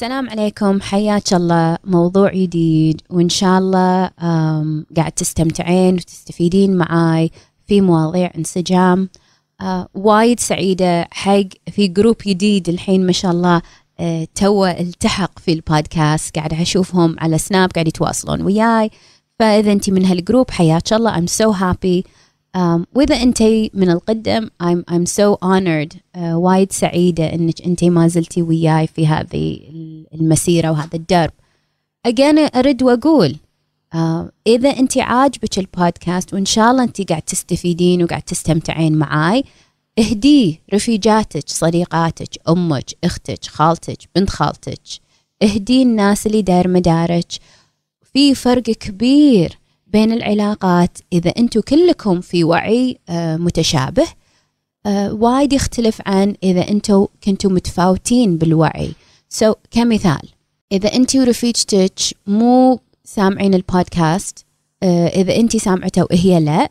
السلام 0.00 0.30
عليكم. 0.30 0.80
حياك 0.80 1.32
الله. 1.32 1.78
موضوع 1.84 2.34
جديد. 2.34 3.00
وإن 3.10 3.28
شاء 3.28 3.58
الله 3.58 4.10
قاعد 4.96 5.12
تستمتعين 5.12 5.94
وتستفيدين 5.94 6.76
معاي 6.76 7.30
في 7.66 7.80
مواضيع 7.80 8.30
انسجام. 8.38 9.08
آه، 9.60 9.88
وايد 9.94 10.40
سعيدة. 10.40 11.08
حق 11.10 11.48
في 11.72 11.88
group 11.88 12.16
جديد 12.26 12.68
الحين 12.68 13.06
ما 13.06 13.12
شاء 13.12 13.30
الله 13.30 13.62
آه، 14.00 14.28
تو 14.34 14.66
التحق 14.66 15.38
في 15.38 15.52
البودكاست. 15.52 16.36
قاعد 16.36 16.54
أشوفهم 16.54 17.16
على 17.18 17.38
سناب 17.38 17.70
قاعد 17.70 17.88
يتواصلون 17.88 18.42
وياي. 18.42 18.90
فإذا 19.38 19.72
أنت 19.72 19.90
من 19.90 20.04
هال 20.04 20.17
group 20.17 20.50
حياك 20.50 20.92
الله. 20.92 21.20
I'm 21.20 21.28
so 21.28 21.52
happy. 21.52 22.10
Um, 22.56 22.86
وإذا 22.94 23.14
أنت 23.14 23.42
من 23.74 23.90
القدم 23.90 24.48
I'm, 24.62 24.84
I'm 24.90 25.06
so 25.06 25.38
honored. 25.42 25.96
Uh, 26.16 26.18
وايد 26.18 26.72
سعيدة 26.72 27.34
أنك 27.34 27.62
أنت 27.62 27.84
ما 27.84 28.08
زلتي 28.08 28.42
وياي 28.42 28.86
في 28.86 29.06
هذه 29.06 29.60
المسيرة 30.14 30.70
وهذا 30.70 30.96
الدرب. 30.96 31.30
Again 32.08 32.56
أرد 32.56 32.82
وأقول 32.82 33.36
uh, 33.94 33.98
إذا 34.46 34.70
أنت 34.70 34.98
عاجبك 34.98 35.58
البودكاست 35.58 36.34
وإن 36.34 36.44
شاء 36.44 36.70
الله 36.70 36.82
أنت 36.82 37.08
قاعد 37.08 37.22
تستفيدين 37.22 38.02
وقاعد 38.02 38.22
تستمتعين 38.22 38.98
معاي 38.98 39.44
اهديه 39.98 40.58
رفيجاتك 40.74 41.48
صديقاتك 41.48 42.48
أمك 42.48 42.90
أختك 43.04 43.44
خالتك 43.44 43.98
بنت 44.16 44.30
خالتك. 44.30 44.80
اهديه 45.42 45.82
الناس 45.82 46.26
اللي 46.26 46.42
داير 46.42 46.68
مدارك. 46.68 47.32
في 48.12 48.34
فرق 48.34 48.62
كبير. 48.62 49.59
بين 49.92 50.12
العلاقات. 50.12 50.98
إذا 51.12 51.30
أنتم 51.38 51.60
كلكم 51.60 52.20
في 52.20 52.44
وعي 52.44 52.98
آه، 53.08 53.36
متشابه 53.36 54.06
آه، 54.86 55.12
وايد 55.12 55.52
يختلف 55.52 56.00
عن 56.06 56.34
إذا 56.42 56.68
أنتم 56.68 57.06
كنتوا 57.24 57.50
متفاوتين 57.50 58.36
بالوعي. 58.36 58.92
سو 59.28 59.52
so, 59.52 59.54
كمثال 59.70 60.28
إذا 60.72 60.94
أنت 60.94 61.16
ورفيجتك 61.16 61.98
مو 62.26 62.80
سامعين 63.04 63.54
البودكاست 63.54 64.46
آه، 64.82 65.08
إذا 65.08 65.36
أنت 65.36 65.56
سامعته 65.56 66.06
وهي 66.10 66.40
لا 66.40 66.70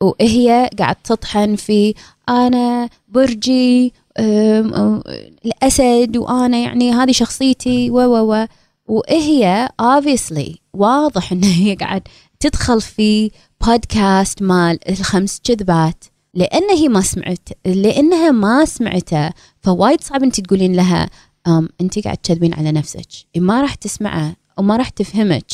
وهي 0.00 0.70
قاعد 0.78 0.96
تطحن 0.96 1.56
في 1.56 1.94
أنا 2.28 2.88
برجي 3.08 3.92
الأسد 5.44 6.16
وأنا 6.16 6.58
يعني 6.58 6.92
هذه 6.92 7.12
شخصيتي 7.12 7.90
و 7.90 7.96
و 7.96 8.32
و 8.32 8.46
وهي 8.86 9.68
obviously 9.82 10.56
واضح 10.74 11.32
إن 11.32 11.44
هي 11.44 11.74
قاعد 11.74 12.02
تدخل 12.42 12.80
في 12.80 13.30
بودكاست 13.66 14.42
مال 14.42 14.88
الخمس 14.88 15.40
كذبات 15.44 16.04
لأن 16.34 16.70
هي 16.70 16.88
ما 16.88 17.00
سمعت 17.00 17.48
لأنها 17.64 18.30
ما 18.30 18.64
سمعته 18.64 19.30
فوايد 19.60 20.00
صعب 20.00 20.22
انت 20.22 20.40
تقولين 20.40 20.72
لها 20.72 21.10
أم 21.46 21.68
انت 21.80 21.98
قاعد 21.98 22.16
تكذبين 22.16 22.54
على 22.54 22.72
نفسك. 22.72 23.06
ما 23.36 23.60
راح 23.60 23.74
تسمعه 23.74 24.36
وما 24.58 24.76
راح 24.76 24.88
تفهمك 24.88 25.46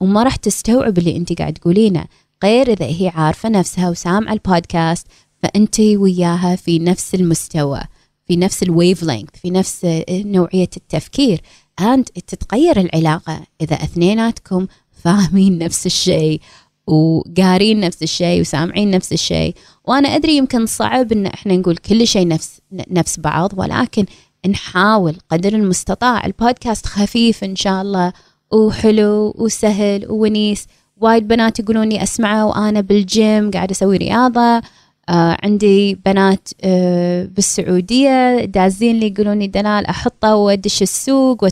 وما 0.00 0.22
راح 0.22 0.36
تستوعب 0.36 0.98
اللي 0.98 1.16
انت 1.16 1.38
قاعد 1.38 1.52
تقولينه. 1.52 2.04
غير 2.44 2.72
إذا 2.72 2.86
هي 2.86 3.12
عارفة 3.14 3.48
نفسها 3.48 3.90
وسامعة 3.90 4.32
البودكاست 4.32 5.06
فانت 5.42 5.80
وياها 5.80 6.56
في 6.56 6.78
نفس 6.78 7.14
المستوى 7.14 7.80
في 8.26 8.36
نفس 8.36 8.62
ال 8.62 9.02
wavelength 9.02 9.30
في 9.42 9.50
نفس 9.50 9.86
نوعية 10.10 10.70
التفكير. 10.76 11.40
And 11.80 12.02
تتغير 12.26 12.80
العلاقة 12.80 13.40
إذا 13.60 13.74
اثنيناتكم 13.74 14.66
فاهمين 15.04 15.58
نفس 15.58 15.86
الشيء 15.86 16.40
وقارين 16.86 17.80
نفس 17.80 18.02
الشيء 18.02 18.40
وسامعين 18.40 18.90
نفس 18.90 19.12
الشيء. 19.12 19.54
وأنا 19.84 20.08
أدري 20.08 20.36
يمكن 20.36 20.66
صعب 20.66 21.12
إن 21.12 21.26
إحنا 21.26 21.56
نقول 21.56 21.76
كل 21.76 22.06
شيء 22.06 22.28
نفس 22.28 22.60
نفس 22.90 23.20
بعض 23.20 23.52
ولكن 23.56 24.06
نحاول 24.48 25.16
قدر 25.30 25.52
المستطاع. 25.54 26.26
البودكاست 26.26 26.86
خفيف 26.86 27.44
إن 27.44 27.56
شاء 27.56 27.82
الله 27.82 28.12
وحلو 28.52 29.34
وسهل 29.38 30.06
وونيس 30.10 30.66
وايد 30.96 31.28
بنات 31.28 31.58
يقولون 31.58 31.88
لي 31.88 32.02
أسمعه 32.02 32.46
وأنا 32.46 32.80
بالجيم 32.80 33.50
قاعدة 33.50 33.72
أسوي 33.72 33.96
رياضة. 33.96 34.62
آه 35.08 35.36
عندي 35.42 35.94
بنات 35.94 36.48
آه 36.64 37.24
بالسعودية 37.24 38.44
دازين 38.44 39.00
لي 39.00 39.06
يقولون 39.06 39.38
لي 39.38 39.46
دلال 39.46 39.86
أحطه 39.86 40.34
وأدش 40.34 40.82
السوق 40.82 41.48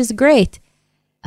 is 0.00 0.12
great. 0.22 0.58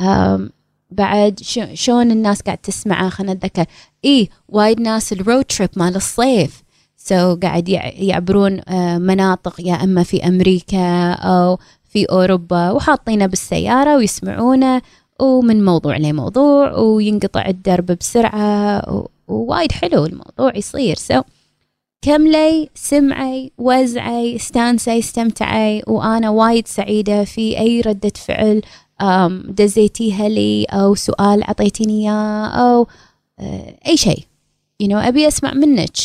آم، 0.00 0.50
بعد 0.90 1.40
شلون 1.74 2.10
الناس 2.10 2.42
قاعد 2.42 2.58
تسمعه 2.58 3.08
خلينا 3.08 3.34
نتذكر. 3.34 3.64
إيه 4.04 4.28
وايد 4.48 4.80
ناس 4.80 5.12
ال 5.12 5.18
road 5.18 5.44
trip 5.44 5.70
مال 5.76 5.96
الصيف. 5.96 6.62
so 6.96 7.34
so 7.34 7.38
قاعد 7.42 7.68
يع- 7.68 7.92
يعبرون 7.94 8.60
آه 8.68 8.98
مناطق 8.98 9.60
يا 9.60 9.74
إما 9.74 10.02
في 10.02 10.26
أمريكا 10.26 11.12
أو 11.12 11.58
في 11.88 12.04
أوروبا 12.04 12.70
وحاطينه 12.70 13.26
بالسيارة 13.26 13.96
ويسمعونه 13.96 14.82
ومن 15.20 15.64
موضوع 15.64 15.96
لموضوع 15.96 16.72
وينقطع 16.78 17.46
الدرب 17.48 17.86
بسرعة 17.86 18.78
و- 18.94 19.06
ووايد 19.28 19.72
حلو 19.72 20.06
الموضوع 20.06 20.56
يصير. 20.56 20.96
so 20.96 21.22
كملي 22.02 22.68
سمعي 22.74 23.52
وزعي 23.58 24.36
استانسي 24.36 24.98
استمتعي 24.98 25.82
وأنا 25.86 26.30
وايد 26.30 26.68
سعيدة 26.68 27.24
في 27.24 27.58
أي 27.58 27.80
ردة 27.80 28.12
فعل 28.26 28.62
دزيتيها 29.48 30.28
لي 30.28 30.64
أو 30.64 30.94
سؤال 30.94 31.42
عطيتيني 31.44 32.02
إياه 32.02 32.46
أو 32.46 32.86
آه، 33.38 33.74
أي 33.86 33.96
شيء. 33.96 34.24
You 34.82 34.86
know 34.86 34.94
أبي 34.94 35.28
أسمع 35.28 35.54
منك. 35.54 35.96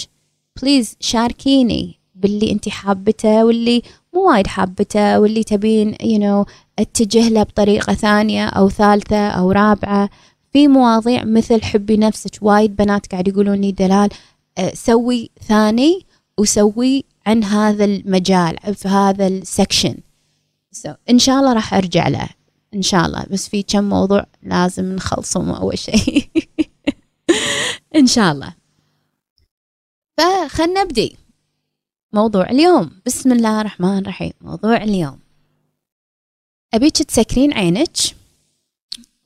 please 0.61 0.95
شاركيني 0.99 1.99
باللي 2.15 2.51
أنت 2.51 2.69
حابته 2.69 3.45
واللي 3.45 3.81
مو 4.13 4.29
وايد 4.29 4.47
حابته 4.47 5.19
واللي 5.19 5.43
تبين 5.43 5.95
you 5.95 6.19
know 6.19 6.51
أتجه 6.79 7.29
له 7.29 7.43
بطريقة 7.43 7.93
ثانية 7.93 8.47
أو 8.47 8.69
ثالثة 8.69 9.27
أو 9.27 9.51
رابعة. 9.51 10.09
في 10.53 10.67
مواضيع 10.67 11.23
مثل 11.23 11.63
حبي 11.63 11.97
نفسك 11.97 12.31
وايد 12.41 12.75
بنات 12.75 13.11
قاعد 13.11 13.27
يقولون 13.27 13.61
لي 13.61 13.71
دلال 13.71 14.09
آه، 14.57 14.71
سوي 14.73 15.29
ثاني 15.47 16.05
وسوي 16.37 17.05
عن 17.25 17.43
هذا 17.43 17.85
المجال 17.85 18.57
في 18.75 18.87
هذا 18.87 19.27
ال 19.28 19.36
section 19.36 19.95
so, 20.75 20.89
إن 21.09 21.19
شاء 21.19 21.39
الله 21.39 21.53
راح 21.53 21.73
أرجع 21.73 22.07
له. 22.07 22.29
إن 22.73 22.81
شاء 22.81 23.06
الله. 23.06 23.25
بس 23.31 23.50
في 23.50 23.63
كم 23.63 23.84
موضوع 23.84 24.25
لازم 24.44 24.95
نخلصهم 24.95 25.50
أول 25.50 25.78
شيء. 25.78 26.29
إن 27.95 28.07
شاء 28.07 28.31
الله. 28.31 28.56
فخلنا 30.17 30.84
نبدي 30.84 31.17
موضوع 32.13 32.50
اليوم. 32.50 32.91
بسم 33.06 33.31
الله 33.31 33.61
الرحمن 33.61 33.97
الرحيم. 33.97 34.34
موضوع 34.41 34.78
اليوم. 34.78 35.19
أبيك 36.73 37.03
تسكرين 37.03 37.53
عينك؟ 37.53 37.97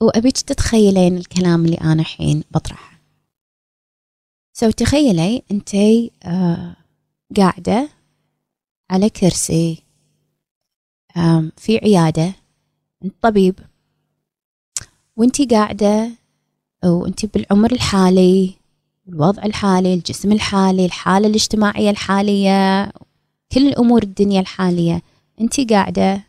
وأبيك 0.01 0.37
تتخيلين 0.41 1.17
الكلام 1.17 1.65
اللي 1.65 1.77
أنا 1.77 2.01
الحين 2.01 2.43
بطرحه. 2.51 2.99
سو 4.53 4.69
تخيلي 4.69 5.43
أنتي 5.51 6.11
آه 6.23 6.75
قاعدة 7.37 7.89
على 8.89 9.09
كرسي 9.09 9.83
في 11.57 11.77
عيادة. 11.77 12.33
أنت 13.05 13.13
طبيب. 13.21 13.59
وانتي 15.15 15.45
قاعدة 15.45 16.09
وانتي 16.85 17.27
بالعمر 17.27 17.71
الحالي 17.71 18.53
الوضع 19.09 19.43
الحالي 19.43 19.93
الجسم 19.93 20.31
الحالي 20.31 20.85
الحالة 20.85 21.27
الاجتماعية 21.27 21.89
الحالية 21.89 22.85
كل 23.51 23.67
الأمور 23.67 24.03
الدنيا 24.03 24.41
الحالية 24.41 25.01
انتي 25.41 25.65
قاعدة 25.65 26.23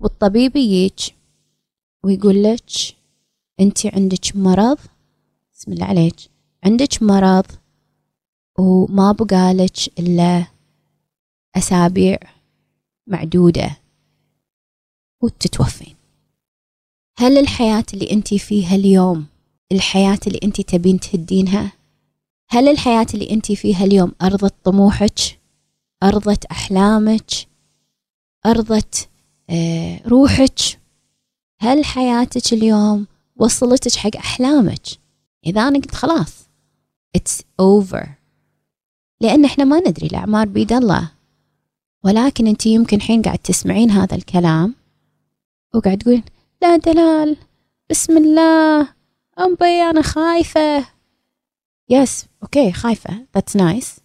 والطبيب 0.00 0.56
يجيك 0.56 1.00
ويقول 2.04 2.42
لك 2.42 2.70
انت 3.60 3.86
عندك 3.86 4.36
مرض 4.36 4.78
بسم 5.54 5.72
الله 5.72 5.86
عليك 5.86 6.16
عندك 6.64 7.02
مرض 7.02 7.46
وما 8.58 9.12
بقالك 9.12 9.98
إلا 9.98 10.46
أسابيع 11.56 12.18
معدودة. 13.06 13.81
وتتوفين. 15.22 15.94
هل 17.18 17.38
الحياة 17.38 17.84
اللي 17.94 18.10
أنت 18.10 18.34
فيها 18.34 18.74
اليوم 18.74 19.26
الحياة 19.72 20.18
اللي 20.26 20.40
أنت 20.44 20.60
تبين 20.60 21.00
تهدينها؟ 21.00 21.72
هل 22.50 22.68
الحياة 22.68 23.06
اللي 23.14 23.30
أنت 23.30 23.52
فيها 23.52 23.84
اليوم 23.84 24.12
أرضت 24.22 24.54
طموحك؟ 24.64 25.38
أرضت 26.02 26.44
أحلامك؟ 26.44 27.30
أرضت 28.46 29.08
آه، 29.50 30.00
روحك؟ 30.06 30.58
هل 31.60 31.84
حياتك 31.84 32.52
اليوم 32.52 33.06
وصلتك 33.36 33.94
حق 33.94 34.16
أحلامك؟ 34.16 34.86
إذا 35.46 35.60
أنا 35.60 35.78
قلت 35.78 35.94
خلاص 35.94 36.48
it's 37.18 37.42
over. 37.62 38.06
لأن 39.20 39.44
إحنا 39.44 39.64
ما 39.64 39.80
ندري 39.80 40.06
الأعمار 40.06 40.48
بيد 40.48 40.72
الله. 40.72 41.10
ولكن 42.04 42.46
أنت 42.46 42.66
يمكن 42.66 43.00
حين 43.00 43.22
قاعد 43.22 43.38
تسمعين 43.38 43.90
هذا 43.90 44.16
الكلام 44.16 44.74
وقاعد 45.74 45.98
تقول 45.98 46.22
لا 46.62 46.76
دلال 46.76 47.36
بسم 47.90 48.16
الله 48.16 48.88
أمبي 49.38 49.82
أنا 49.82 50.02
خايفة. 50.02 50.86
yes 51.88 52.26
okay 52.42 52.72
خايفة 52.72 53.26
that's 53.38 53.60
nice. 53.60 54.00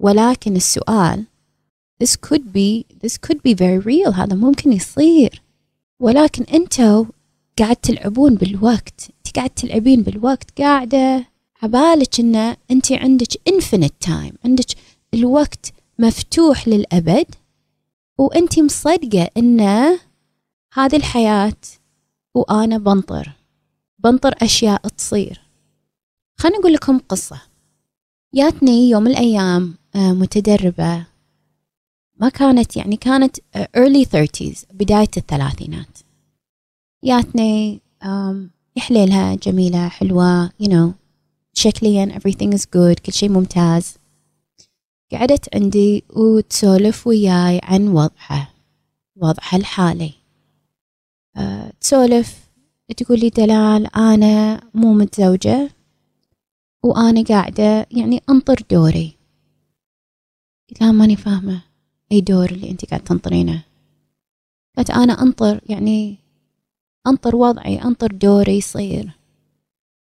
ولكن 0.00 0.56
السؤال 0.56 1.24
this 2.04 2.16
could 2.26 2.42
be 2.52 2.84
this 3.04 3.16
could 3.26 3.38
be 3.38 3.54
very 3.54 3.78
real 3.78 4.14
هذا 4.14 4.34
ممكن 4.34 4.72
يصير. 4.72 5.42
ولكن 6.00 6.44
أنتوا 6.54 7.04
قاعد 7.58 7.76
تلعبون 7.76 8.34
بالوقت 8.34 9.10
أنت 9.26 9.36
قاعد 9.36 9.50
تلعبين 9.50 10.02
بالوقت 10.02 10.60
قاعدة 10.60 11.24
عبالك 11.62 12.20
إن 12.20 12.56
أنت 12.70 12.92
عندك 12.92 13.48
infinite 13.48 13.92
time 14.00 14.32
عندك 14.44 14.66
الوقت 15.14 15.72
مفتوح 15.98 16.68
للأبد 16.68 17.26
وأنت 18.18 18.58
مصدقة 18.58 19.28
إن 19.36 19.60
هذه 20.74 20.96
الحياة 20.96 21.56
وأنا 22.34 22.78
بنطر. 22.78 23.32
بنطر 23.98 24.34
أشياء 24.42 24.88
تصير. 24.88 25.40
خليني 26.36 26.58
أقول 26.58 26.72
لكم 26.72 26.98
قصة. 26.98 27.40
ياتني 28.32 28.90
يوم 28.90 29.06
الأيام 29.06 29.74
آه، 29.94 30.12
متدربة. 30.12 31.06
ما 32.16 32.28
كانت 32.28 32.76
يعني 32.76 32.96
كانت 32.96 33.36
آه، 33.54 33.68
early 33.76 34.04
30s 34.04 34.64
بداية 34.72 35.10
الثلاثينات. 35.16 35.98
ياتني 37.02 37.80
يحليلها 38.76 39.34
جميلة 39.34 39.88
حلوة 39.88 40.48
you 40.48 40.66
know 40.66 40.90
شكليا 41.54 42.18
everything 42.18 42.52
is 42.58 42.62
good 42.62 43.00
كل 43.06 43.12
شيء 43.12 43.28
ممتاز. 43.28 43.94
قعدت 45.12 45.54
عندي 45.54 46.04
وتسولف 46.10 47.06
وياي 47.06 47.60
عن 47.62 47.88
وضعها 47.88 48.48
وضعها 49.16 49.56
الحالي. 49.56 50.21
تسولف 51.80 52.42
تقول 52.96 53.20
لي 53.20 53.30
دلال 53.30 53.96
أنا 53.96 54.60
مو 54.74 54.92
متزوجة 54.94 55.70
وأنا 56.82 57.22
قاعدة 57.22 57.86
يعني 57.90 58.22
أنطر 58.30 58.62
دوري. 58.70 59.16
لا 60.80 60.92
ماني 60.92 61.16
فاهمة 61.16 61.62
أي 62.12 62.20
دور 62.20 62.50
اللي 62.50 62.70
أنت 62.70 62.84
قاعدة 62.84 63.04
تنطرينه. 63.04 63.64
قلت 64.78 64.90
أنا 64.90 65.22
أنطر 65.22 65.60
يعني 65.68 66.16
أنطر 67.06 67.36
وضعي 67.36 67.82
أنطر 67.82 68.12
دوري 68.12 68.56
يصير. 68.56 69.10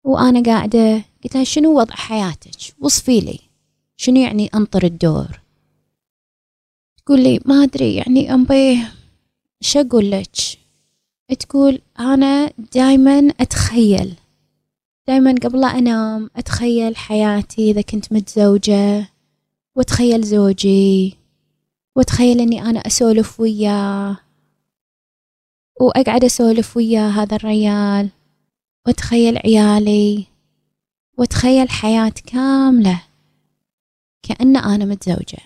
وأنا 0.03 0.43
قاعدة 0.43 1.03
قلت 1.23 1.35
لها 1.35 1.43
شنو 1.43 1.79
وضع 1.79 1.95
حياتك؟ 1.95 2.75
وصفي 2.79 3.19
لي 3.19 3.39
شنو 3.97 4.19
يعني 4.19 4.47
أنطر 4.55 4.83
الدور؟ 4.83 5.41
تقول 6.97 7.23
لي 7.23 7.39
ما 7.45 7.63
أدري 7.63 7.95
يعني 7.95 8.33
أمبي 8.33 8.83
شو 9.61 9.79
أقول 9.79 10.11
لك؟ 10.11 10.58
تقول 11.35 11.81
أنا 11.99 12.53
دايما 12.73 13.33
أتخيل. 13.39 14.15
دايما 15.07 15.35
قبل 15.43 15.61
لا 15.61 15.67
أنام 15.67 16.29
أتخيل 16.35 16.95
حياتي 16.95 17.71
إذا 17.71 17.81
كنت 17.81 18.13
متزوجة 18.13 19.09
وأتخيل 19.75 20.23
زوجي 20.23 21.17
وأتخيل 21.95 22.39
أني 22.39 22.61
أنا 22.61 22.79
أسولف 22.79 23.39
وياه 23.39 24.17
وأقعد 25.81 26.23
أسولف 26.23 26.77
وياه 26.77 27.09
هذا 27.09 27.35
الريال 27.35 28.09
وأتخيل 28.87 29.37
عيالي 29.37 30.25
وأتخيل 31.17 31.69
حياة 31.69 32.13
كاملة 32.25 33.01
كأن 34.23 34.57
أنا 34.57 34.85
متزوجة. 34.85 35.39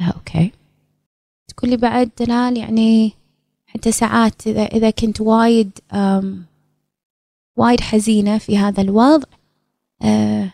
آه 0.00 0.04
أوكي. 0.04 0.52
تقولي 1.48 1.76
بعد 1.76 2.10
دلال 2.20 2.56
يعني 2.56 3.12
حتى 3.74 3.92
ساعات 3.92 4.46
إذا 4.46 4.62
إذا 4.62 4.90
كنت 4.90 5.20
وايد 5.20 5.70
وايد 7.56 7.80
حزينة 7.80 8.38
في 8.38 8.58
هذا 8.58 8.82
الوضع 8.82 9.28
آه 10.02 10.50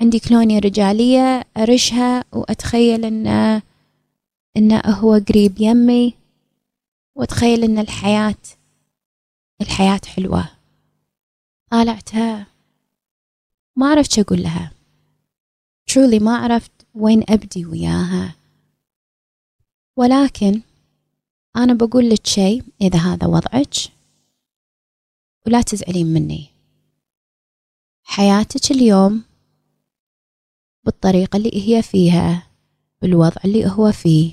عندي 0.00 0.18
كلونيا 0.18 0.58
رجالية 0.58 1.44
أرشها 1.56 2.24
وأتخيل 2.32 3.04
إنه 3.04 3.62
إنه 4.56 4.80
هو 4.86 5.20
قريب 5.28 5.60
يمي 5.60 6.14
وأتخيل 7.14 7.64
إن 7.64 7.78
الحياة 7.78 8.34
الحياة 9.60 10.00
حلوة. 10.06 10.48
طالعتها 11.70 12.46
ما 13.76 13.90
عرفت 13.90 14.18
أقول 14.18 14.42
لها. 14.42 14.72
Truly 15.90 16.22
ما 16.22 16.36
عرفت 16.36 16.70
وين 16.94 17.24
أبدي 17.28 17.66
وياها. 17.66 18.34
ولكن 19.96 20.60
أنا 21.56 21.74
بقول 21.74 22.10
لك 22.10 22.26
شيء 22.26 22.64
إذا 22.80 22.98
هذا 22.98 23.26
وضعك 23.26 23.74
ولا 25.46 25.62
تزعلين 25.62 26.06
مني. 26.06 26.46
حياتك 28.04 28.70
اليوم 28.70 29.24
بالطريقة 30.84 31.36
اللي 31.36 31.50
هي 31.68 31.82
فيها 31.82 32.46
بالوضع 33.02 33.40
اللي 33.44 33.66
هو 33.66 33.92
فيه 33.92 34.32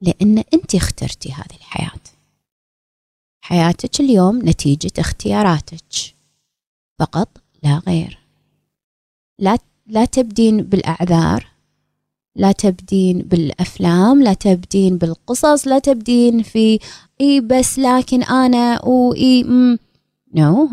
لأن 0.00 0.38
أنت 0.38 0.74
اخترتي 0.74 1.32
هذه 1.32 1.56
الحياة. 1.56 2.00
حياتك 3.44 4.00
اليوم 4.00 4.48
نتيجة 4.48 4.92
اختياراتك. 4.98 6.14
فقط 6.98 7.28
لا 7.62 7.78
غير. 7.78 8.18
لا 9.38 9.58
لا 9.86 10.04
تبدين 10.04 10.62
بالأعذار 10.62 11.51
لا 12.36 12.52
تبدين 12.52 13.18
بالأفلام 13.18 14.22
لا 14.22 14.34
تبدين 14.34 14.98
بالقصص 14.98 15.68
لا 15.68 15.78
تبدين 15.78 16.42
في 16.42 16.78
إي 17.20 17.40
بس 17.40 17.78
لكن 17.78 18.22
أنا 18.22 18.84
وإي 18.84 19.42
no 20.34 20.68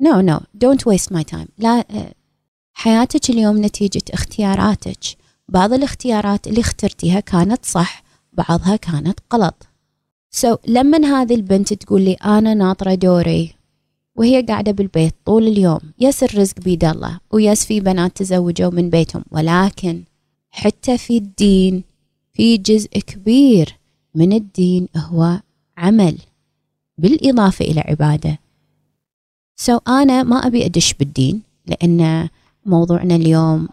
no 0.00 0.20
no 0.20 0.40
don't 0.54 0.86
waste 0.86 1.12
my 1.12 1.24
time 1.24 1.46
لا 1.58 1.84
حياتك 2.72 3.30
اليوم 3.30 3.64
نتيجة 3.64 4.02
اختياراتك. 4.12 4.98
بعض 5.48 5.72
الاختيارات 5.72 6.46
اللي 6.46 6.60
اخترتيها 6.60 7.20
كانت 7.20 7.66
صح 7.66 8.02
بعضها 8.32 8.76
كانت 8.76 9.20
غلط. 9.34 9.66
so 10.30 10.54
so, 10.54 10.58
لما 10.66 10.98
هذه 10.98 11.34
البنت 11.34 11.72
تقول 11.72 12.02
لي 12.02 12.12
أنا 12.12 12.54
ناطرة 12.54 12.94
دوري 12.94 13.54
وهي 14.16 14.42
قاعدة 14.42 14.72
بالبيت 14.72 15.14
طول 15.24 15.46
اليوم 15.46 15.80
yes 16.00 16.22
الرزق 16.22 16.60
بيد 16.60 16.84
الله 16.84 17.20
و 17.30 17.38
yes 17.38 17.64
في 17.64 17.80
بنات 17.80 18.16
تزوجوا 18.16 18.70
من 18.70 18.90
بيتهم 18.90 19.24
ولكن 19.30 20.02
حتى 20.50 20.98
في 20.98 21.16
الدين 21.16 21.84
في 22.32 22.56
جزء 22.56 22.88
كبير 22.88 23.78
من 24.14 24.32
الدين 24.32 24.88
هو 24.96 25.40
عمل 25.76 26.18
بالإضافة 26.98 27.64
إلى 27.64 27.80
عبادة. 27.80 28.38
so 29.56 29.78
so 29.78 29.80
أنا 29.88 30.22
ما 30.22 30.36
أبي 30.46 30.66
أدش 30.66 30.94
بالدين 30.94 31.42
لأن 31.66 32.28
موضوعنا 32.66 33.16
اليوم 33.16 33.68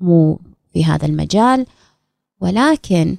مو 0.00 0.38
في 0.72 0.84
هذا 0.84 1.06
المجال. 1.06 1.66
ولكن 2.40 3.16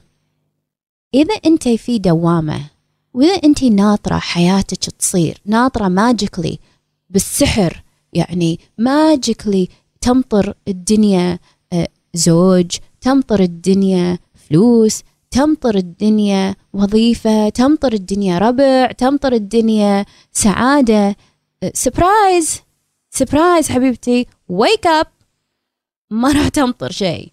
إذا 1.14 1.34
أنت 1.46 1.68
في 1.68 2.00
دوامة 2.00 2.70
وإذا 3.14 3.34
أنت 3.34 3.64
ناطرة 3.64 4.18
حياتك 4.18 4.78
تصير 4.78 5.42
ناطرة 5.46 5.88
magically 5.88 6.60
بالسحر 7.10 7.84
يعني 8.14 8.60
magically 8.78 9.70
تمطر 10.02 10.54
الدنيا 10.68 11.40
زوج 12.14 12.78
تمطر 13.02 13.40
الدنيا 13.40 14.18
فلوس 14.34 15.04
تمطر 15.32 15.76
الدنيا 15.76 16.56
وظيفة 16.74 17.50
تمطر 17.50 17.94
الدنيا 17.94 18.38
ربع 18.38 18.92
تمطر 18.92 19.34
الدنيا 19.34 20.06
سعادة. 20.32 21.16
surprise 21.74 22.62
surprise 23.10 23.70
حبيبتي. 23.70 24.28
wake 24.50 24.88
up 24.88 25.08
ما 26.12 26.32
راح 26.32 26.48
تمطر 26.48 26.92
شيء. 26.92 27.32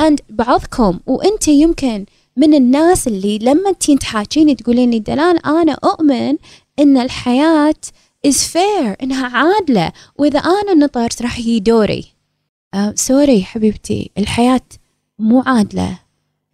And 0.00 0.16
بعضكم 0.30 1.00
وأنت 1.06 1.48
يمكن 1.48 2.06
من 2.36 2.54
الناس 2.54 3.08
اللي 3.08 3.38
لما 3.38 3.72
تين 3.72 3.98
تحاكيني 3.98 4.54
تقولين 4.54 4.90
لي 4.90 4.98
دلال 4.98 5.46
أنا 5.46 5.72
أؤمن 5.72 6.36
إن 6.78 6.98
الحياة 6.98 7.74
is 8.26 8.36
fair 8.52 8.96
إنها 9.02 9.26
عادلة 9.26 9.92
وإذا 10.18 10.38
أنا 10.38 10.74
نطرت 10.74 11.22
راح 11.22 11.38
يجي 11.38 11.60
دوري. 11.60 12.19
آه 12.74 12.94
sorry 12.96 13.44
حبيبتي 13.44 14.10
الحياة 14.18 14.60
مو 15.18 15.40
عادلة. 15.46 15.98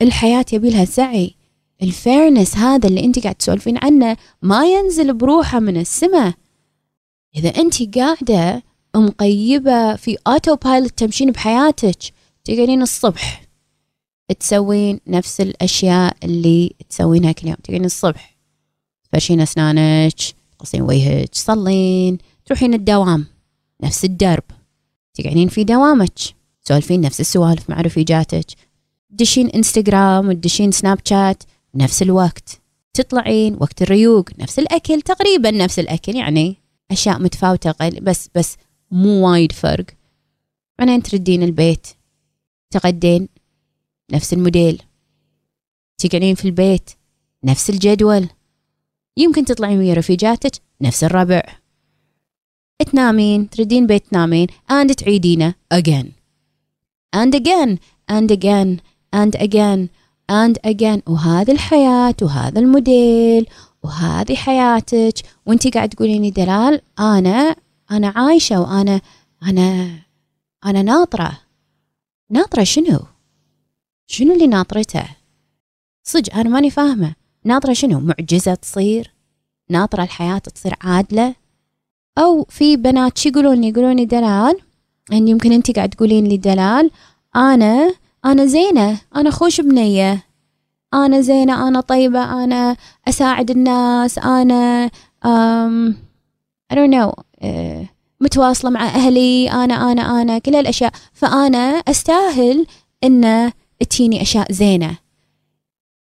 الحياة 0.03 0.45
يبي 0.53 0.71
لها 0.71 0.85
سعي. 0.85 1.35
ال 1.83 1.91
fairness 1.91 2.57
هذا 2.57 2.89
اللي 2.89 3.05
انت 3.05 3.19
قاعد 3.19 3.35
تسولفين 3.35 3.79
عنه 3.83 4.17
ما 4.43 4.67
ينزل 4.67 5.15
بروحه 5.15 5.61
من 5.61 5.77
السماء. 5.77 6.35
إذا 7.37 7.49
انت 7.49 7.99
قاعدة 7.99 8.63
مقيبة 8.97 9.97
في 9.97 10.17
auto 10.27 10.57
pilot 10.57 10.99
تمشين 10.99 11.31
بحياتك 11.31 11.99
تقعدين 12.45 12.83
الصبح 12.83 13.43
تسوين 14.41 15.01
نفس 15.07 15.41
الأشياء 15.41 16.17
اللي 16.25 16.75
تسوينها 16.89 17.33
كل 17.33 17.47
يوم 17.47 17.57
تقعدين 17.57 17.85
الصبح 17.85 18.37
تفرشين 19.05 19.41
أسنانك 19.41 20.15
تقصين 20.59 20.83
وجهك 20.83 21.29
تصلين 21.29 22.19
تروحين 22.47 22.75
الدوام 22.75 23.27
نفس 23.83 24.05
الدرب. 24.05 24.45
تقعدين 25.17 25.49
في 25.49 25.65
دوامك 25.65 26.13
تسولفين 26.65 27.01
نفس 27.01 27.21
السوالف 27.21 27.71
مع 27.71 27.81
رفيجاتك 27.81 28.47
تدشين 29.11 29.49
إنستغرام 29.49 30.29
وتدشين 30.29 30.73
سناب 30.73 30.99
شات 31.05 31.43
نفس 31.75 32.03
الوقت 32.03 32.61
تطلعين 32.95 33.57
وقت 33.61 33.83
الريوق 33.83 34.31
نفس 34.39 34.59
الأكل 34.59 35.03
تقريبا 35.03 35.51
نفس 35.51 35.79
الأكل 35.79 36.17
يعني 36.17 36.57
أشياء 36.91 37.23
متفاوتة 37.23 37.75
بس 38.03 38.31
بس 38.35 38.57
مو 38.91 39.31
وايد 39.31 39.53
فرق. 39.53 39.87
بعدين 40.79 41.03
تردين 41.03 41.43
البيت 41.43 41.87
تغدين 42.71 43.29
نفس 44.13 44.33
الموديل 44.33 44.83
تقعدين 45.99 46.35
في 46.35 46.45
البيت 46.45 46.91
نفس 47.45 47.71
الجدول 47.71 48.29
يمكن 49.17 49.45
تطلعين 49.45 49.79
ويا 49.79 49.95
رفيجاتك 49.95 50.53
نفس 50.81 51.05
الربع. 51.05 51.43
تنامين 52.85 53.51
تردين 53.51 53.87
بيت 53.87 54.07
تنامين 54.07 54.49
and 54.71 54.95
تعيدينه 54.95 55.55
again 55.75 56.07
and 57.17 57.35
again 57.35 57.79
and 58.11 58.31
again 58.31 58.81
and 59.15 59.35
again 59.35 59.89
and 60.31 60.59
again 60.65 61.03
وهذه 61.07 61.53
الحياة 61.53 62.15
وهذا 62.23 62.61
الموديل 62.61 63.47
وهذه 63.83 64.35
حياتك 64.35 65.15
وانت 65.47 65.75
قاعد 65.75 65.89
تقولين 65.89 66.23
لي 66.23 66.31
دلال 66.31 66.81
أنا 66.99 67.57
أنا 67.91 68.13
عايشة 68.17 68.61
وأنا 68.61 69.01
أنا 69.43 69.99
أنا 70.65 70.83
ناطرة 70.83 71.39
ناطرة 72.31 72.65
شنو؟ 72.65 73.01
شنو 74.07 74.33
اللي 74.35 74.47
ناطرته؟ 74.47 75.05
صدق 76.05 76.35
أنا 76.35 76.49
ماني 76.49 76.71
فاهمة 76.71 77.15
ناطرة 77.45 77.73
شنو؟ 77.73 78.01
معجزة 78.01 78.55
تصير؟ 78.55 79.13
ناطرة 79.71 80.03
الحياة 80.03 80.39
تصير 80.39 80.75
عادلة؟ 80.81 81.35
أو 82.19 82.47
في 82.49 82.77
بنات 82.77 83.19
شو 83.19 83.29
يقولون 83.29 83.65
يقولون 83.65 84.07
دلال 84.07 84.57
يعني 85.11 85.31
يمكن 85.31 85.53
انت 85.53 85.77
قاعد 85.77 85.89
تقولين 85.91 86.25
لي 86.25 86.37
دلال 86.37 86.91
أنا 87.37 87.95
أنا 88.25 88.47
زينة 88.47 89.01
أنا 89.17 89.31
خوش 89.31 89.61
بنية 89.61 90.23
أنا 90.95 91.21
زينة 91.21 91.69
أنا 91.69 91.81
طيبة 91.81 92.45
أنا 92.45 92.77
أساعد 93.09 93.51
الناس 93.51 94.19
أنا 94.19 94.91
um, 95.25 95.95
I 96.73 96.77
don't 96.77 96.91
know 96.91 97.13
uh, 97.43 97.87
متواصلة 98.21 98.71
مع 98.71 98.85
أهلي 98.85 99.51
أنا 99.51 99.93
أنا 99.93 100.23
أنا 100.23 100.39
كل 100.39 100.55
هالأشياء. 100.55 100.93
فأنا 101.13 101.59
أستاهل 101.59 102.67
إن 103.05 103.53
تجيني 103.91 104.23
أشياء 104.23 104.53
زينة. 104.53 104.97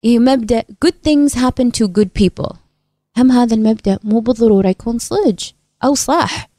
مبدأ 0.06 0.62
good 0.84 0.94
things 1.08 1.34
happen 1.34 1.70
to 1.70 1.88
good 1.88 2.08
people. 2.22 2.56
هم 3.18 3.32
هذا 3.32 3.54
المبدأ 3.54 3.98
مو 4.04 4.20
بالضرورة 4.20 4.68
يكون 4.68 4.98
صدق. 4.98 5.36
أو 5.84 5.94
صح. 5.94 6.50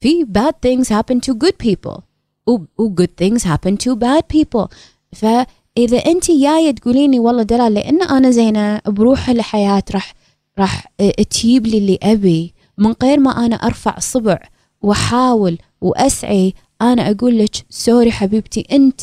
في 0.00 0.24
bad 0.24 0.52
things 0.66 0.88
happen 0.88 1.16
to 1.16 1.34
good 1.34 1.66
people. 1.66 2.00
و 2.46 2.88
good 3.00 3.10
things 3.22 3.42
happen 3.42 3.76
to 3.76 3.96
bad 3.96 4.22
people. 4.36 4.68
فاذا 5.12 5.98
انت 6.06 6.30
جاية 6.30 6.70
تقوليني 6.70 7.18
والله 7.18 7.42
دلال 7.42 7.74
لأن 7.74 8.02
أنا 8.02 8.30
زينة 8.30 8.80
بروح 8.86 9.28
الحياة 9.28 9.82
راح 9.90 10.14
راح 10.58 10.86
تجيب 11.30 11.66
لي 11.66 11.78
اللي 11.78 11.98
أبي. 12.02 12.54
من 12.78 12.94
غير 13.02 13.20
ما 13.20 13.46
أنا 13.46 13.56
أرفع 13.56 13.98
صبع 13.98 14.38
وأحاول 14.82 15.58
وأسعى 15.80 16.54
أنا 16.82 17.10
أقول 17.10 17.38
لك 17.38 17.50
sorry 17.70 18.12
حبيبتي 18.12 18.66
انت 18.72 19.00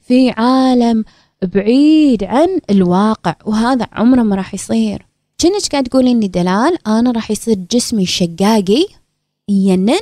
في 0.00 0.30
عالم 0.30 1.04
بعيد 1.42 2.24
عن 2.24 2.48
الواقع 2.70 3.34
وهذا 3.44 3.86
عمره 3.92 4.22
ما 4.22 4.36
راح 4.36 4.54
يصير. 4.54 5.06
كأنك 5.38 5.66
قاعد 5.72 5.84
تقولين 5.84 6.20
لي 6.20 6.28
دلال؟ 6.28 6.78
أنا 6.86 7.10
راح 7.10 7.30
يصير 7.30 7.56
جسمي 7.70 8.06
شقاقي 8.06 8.86
ينن 9.48 9.98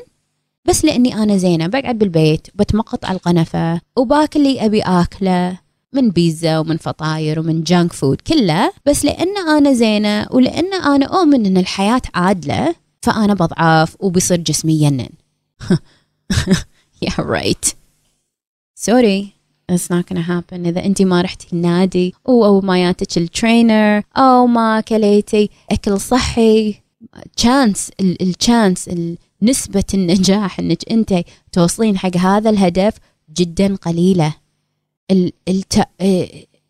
بس 0.65 0.85
لأني 0.85 1.15
أنا 1.15 1.37
زينة 1.37 1.67
بقعد 1.67 1.99
بالبيت 1.99 2.47
بتمغط 2.54 3.04
على 3.05 3.17
القنفة 3.17 3.81
وباكل 3.97 4.41
اللي 4.41 4.67
أبي 4.67 4.83
آكله 4.83 5.59
من 5.93 6.11
بيتزا 6.11 6.59
ومن 6.59 6.76
فطاير 6.76 7.41
ومن 7.41 7.62
junk 7.62 7.92
food 7.92 8.21
كله 8.21 8.73
بس 8.87 9.05
لأن 9.05 9.38
أنا 9.49 9.73
زينة 9.73 10.26
ولأن 10.31 10.75
أنا 10.75 11.07
أؤمن 11.07 11.47
إن 11.47 11.57
الحياة 11.57 12.03
عادلة 12.15 12.75
فأنا 13.03 13.35
بضعف 13.35 13.97
وبيصير 14.00 14.37
جسمي 14.37 14.83
ينن. 14.83 15.09
Yeah 17.05 17.19
right. 17.19 17.75
sorry 18.75 19.33
It's 19.73 19.91
not 19.91 20.07
gonna 20.07 20.23
happen. 20.23 20.67
إذا 20.67 20.85
أنت 20.85 21.03
ما 21.03 21.23
رحتي 21.23 21.47
النادي 21.53 22.15
أو 22.29 22.45
أو 22.45 22.61
ما 22.61 22.83
ياتك 22.83 23.19
ال 23.18 23.29
trainer 23.29 24.02
أو 24.17 24.47
ما 24.47 24.81
كليتي 24.81 25.50
أكل 25.71 26.00
صحي 26.00 26.75
chance 27.37 27.90
ال 28.00 28.13
chance 28.13 28.88
نسبة 29.43 29.85
النجاح 29.95 30.61
إنك 30.61 30.90
أنت 30.90 31.25
توصلين 31.52 31.99
حق 31.99 32.16
هذا 32.16 32.50
الهدف 32.50 32.95
جدا 33.35 33.76
قليلة. 33.76 34.35
الت... 35.49 35.88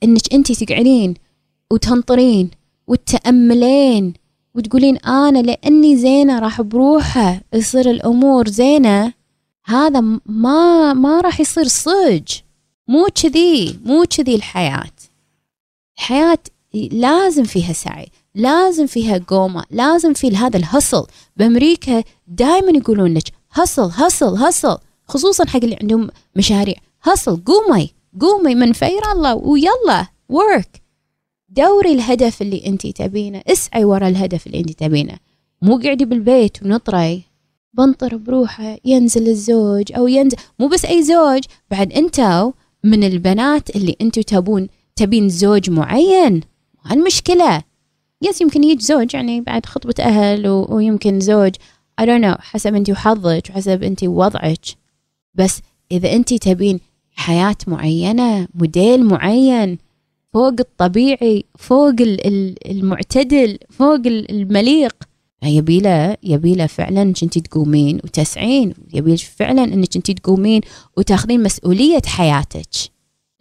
إنك 0.02 0.32
أنت 0.35 0.52
تقعدين 0.52 1.14
وتنطرين 1.73 2.50
وتتأملين 2.87 4.14
وتقولين 4.54 4.96
أنا 4.96 5.38
لأني 5.38 5.96
زينة 5.96 6.38
راح 6.38 6.62
بروحه 6.62 7.40
يصير 7.52 7.90
الأمور 7.90 8.49
زينة 8.49 9.12
هذا 9.64 10.00
ما 10.26 10.92
ما 10.92 11.20
راح 11.20 11.40
يصير 11.40 11.64
صج 11.64 12.28
مو 12.88 13.06
كذي 13.14 13.78
مو 13.85 14.04
كذي 14.04 14.35
الحياة. 14.35 14.90
الحياة 15.99 16.38
لازم 16.75 17.44
فيها 17.44 17.73
سعي. 17.73 18.08
لازم 18.36 18.86
فيها 18.86 19.20
قومة 19.26 19.64
لازم 19.70 20.12
في 20.12 20.36
هذا 20.36 20.56
الهصل. 20.56 21.06
بأمريكا 21.36 22.04
دائما 22.26 22.78
يقولون 22.78 23.14
لك 23.14 23.32
هصل 23.52 23.90
هصل 23.94 24.36
هصل 24.36 24.78
خصوصا 25.08 25.46
حق 25.46 25.60
اللي 25.64 25.76
عندهم 25.80 26.10
مشاريع. 26.36 26.74
هصل 27.02 27.42
قومي 27.44 27.90
قومي 28.20 28.54
من 28.54 28.72
فير 28.72 29.12
الله 29.12 29.34
ويلا 29.34 30.06
ورك 30.28 30.82
دوري 31.48 31.92
الهدف 31.92 32.42
اللي 32.42 32.66
أنت 32.66 32.86
تبينه 32.86 33.42
اسعي 33.46 33.84
ورا 33.84 34.08
الهدف 34.08 34.46
اللي 34.46 34.58
أنت 34.60 34.70
تبينه. 34.70 35.18
مو 35.62 35.80
قعدي 35.84 36.04
بالبيت 36.04 36.62
ونطري. 36.62 37.22
بنطر 37.74 38.16
بروحه 38.16 38.76
ينزل 38.84 39.28
الزوج 39.28 39.92
أو 39.92 40.06
ينزل 40.06 40.36
مو 40.58 40.68
بس 40.68 40.84
أي 40.84 41.02
زوج 41.02 41.42
بعد 41.70 41.92
انتو 41.92 42.52
من 42.84 43.04
البنات 43.04 43.76
اللي 43.76 43.96
انتو 44.00 44.22
تبون 44.22 44.68
تبين 44.96 45.28
زوج 45.28 45.70
معين. 45.70 46.40
هالمشكلة 46.84 47.62
يس 48.23 48.40
يمكن 48.40 48.64
يجي 48.64 48.85
زوج 48.85 49.14
يعني 49.14 49.40
بعد 49.40 49.66
خطبة 49.66 49.94
أهل 50.00 50.49
و... 50.49 50.66
ويمكن 50.70 51.20
زوج. 51.20 51.54
I 52.00 52.04
don't 52.04 52.23
know 52.23 52.40
حسب 52.40 52.75
أنت 52.75 52.90
وحظك 52.90 53.42
وحسب 53.50 53.82
أنت 53.82 54.04
ووضعك 54.04 54.64
بس 55.35 55.61
إذا 55.92 56.12
أنت 56.12 56.35
تبين 56.35 56.80
حياة 57.11 57.56
معينة 57.66 58.49
موديل 58.54 59.04
معين 59.04 59.78
فوق 60.32 60.54
الطبيعي 60.61 61.44
فوق 61.58 61.94
المعتدل 62.66 63.58
فوق 63.70 64.00
المليق 64.06 64.96
يبيله 65.42 66.16
يبيله 66.23 66.66
فعلا 66.66 67.02
إنك 67.02 67.23
انت 67.23 67.38
تقومين 67.38 68.00
وتسعين. 68.04 68.75
يبيله 68.94 69.16
فعلا 69.16 69.64
إنك 69.64 69.96
انت 69.96 70.11
تقومين 70.11 70.61
وتاخذين 70.96 71.42
مسؤولية 71.42 72.02
حياتك. 72.06 72.68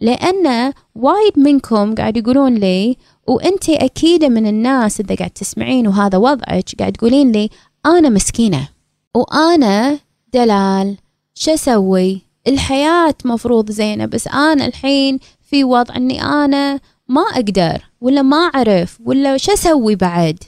لأن 0.00 0.72
وايد 0.94 1.38
منكم 1.38 1.94
قاعد 1.94 2.16
يقولون 2.16 2.54
لي 2.54 2.96
وانت 3.28 3.68
أكيد 3.68 4.24
من 4.24 4.46
الناس 4.46 5.00
إذا 5.00 5.14
قاعد 5.14 5.30
تسمعين 5.30 5.88
وهذا 5.88 6.18
وضعك 6.18 6.64
قاعد 6.78 6.92
تقولين 6.92 7.32
لي 7.32 7.50
أنا 7.86 8.08
مسكينة 8.08 8.68
وأنا 9.14 9.98
دلال 10.32 10.96
شو 11.34 11.54
أسوي؟ 11.54 12.22
الحياة 12.46 13.14
مفروض 13.24 13.70
زينة 13.70 14.06
بس 14.06 14.28
أنا 14.28 14.66
الحين 14.66 15.18
في 15.42 15.64
وضع 15.64 15.96
إني 15.96 16.22
أنا 16.22 16.80
ما 17.08 17.20
أقدر 17.20 17.82
ولا 18.00 18.22
ما 18.22 18.36
أعرف 18.36 18.98
ولا 19.04 19.36
شو 19.36 19.52
أسوي 19.52 19.94
بعد؟ 19.94 20.38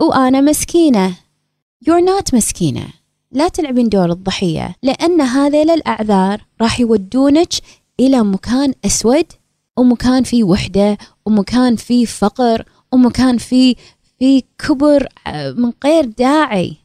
وأنا 0.00 0.40
مسكينة. 0.40 1.14
You're 1.84 2.04
not 2.04 2.34
مسكينة. 2.34 2.86
لا 3.32 3.48
تلعبين 3.48 3.88
دور 3.88 4.10
الضحية 4.12 4.74
لأن 4.82 5.20
هذيل 5.20 5.70
الاعذار 5.70 6.40
راح 6.60 6.80
يودونك 6.80 7.52
إلى 8.00 8.22
مكان 8.22 8.74
أسود 8.84 9.26
ومكان 9.76 10.22
فيه 10.22 10.44
وحدة 10.44 10.98
ومكان 11.26 11.76
فيه 11.76 12.06
فقر 12.06 12.64
ومكان 12.92 13.38
فيه 13.38 13.74
في 14.18 14.42
كبر 14.58 15.08
آه، 15.26 15.50
من 15.50 15.72
غير 15.84 16.04
داعي. 16.04 16.76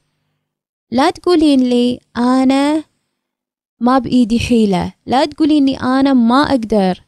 لا 0.92 1.10
تقولين 1.10 1.60
لي 1.60 2.00
أنا 2.18 2.84
ما 3.80 4.00
بإيدي 4.00 4.40
حيلة. 4.40 4.94
لا 5.06 5.26
تقولين 5.26 5.66
لي 5.66 5.76
أنا 5.76 6.14
ما 6.14 6.42
أقدر. 6.42 7.04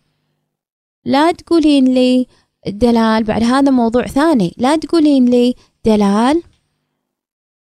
لا 1.05 1.31
تقولين 1.31 1.85
لي 1.85 2.27
دلال. 2.67 3.23
بعد 3.23 3.43
هذا 3.43 3.71
موضوع 3.71 4.07
ثاني. 4.07 4.53
لا 4.57 4.75
تقولين 4.75 5.25
لي 5.25 5.55
دلال. 5.85 6.43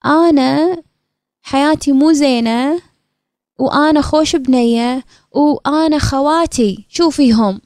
أنا 0.06 0.82
حياتي 1.42 1.92
مو 1.92 2.12
زينة 2.12 2.82
وأنا 3.60 4.02
خوش 4.02 4.36
بنية 4.36 5.04
وأنا 5.32 6.00
خواتي. 6.00 6.86
شوفيهم. 6.90 7.62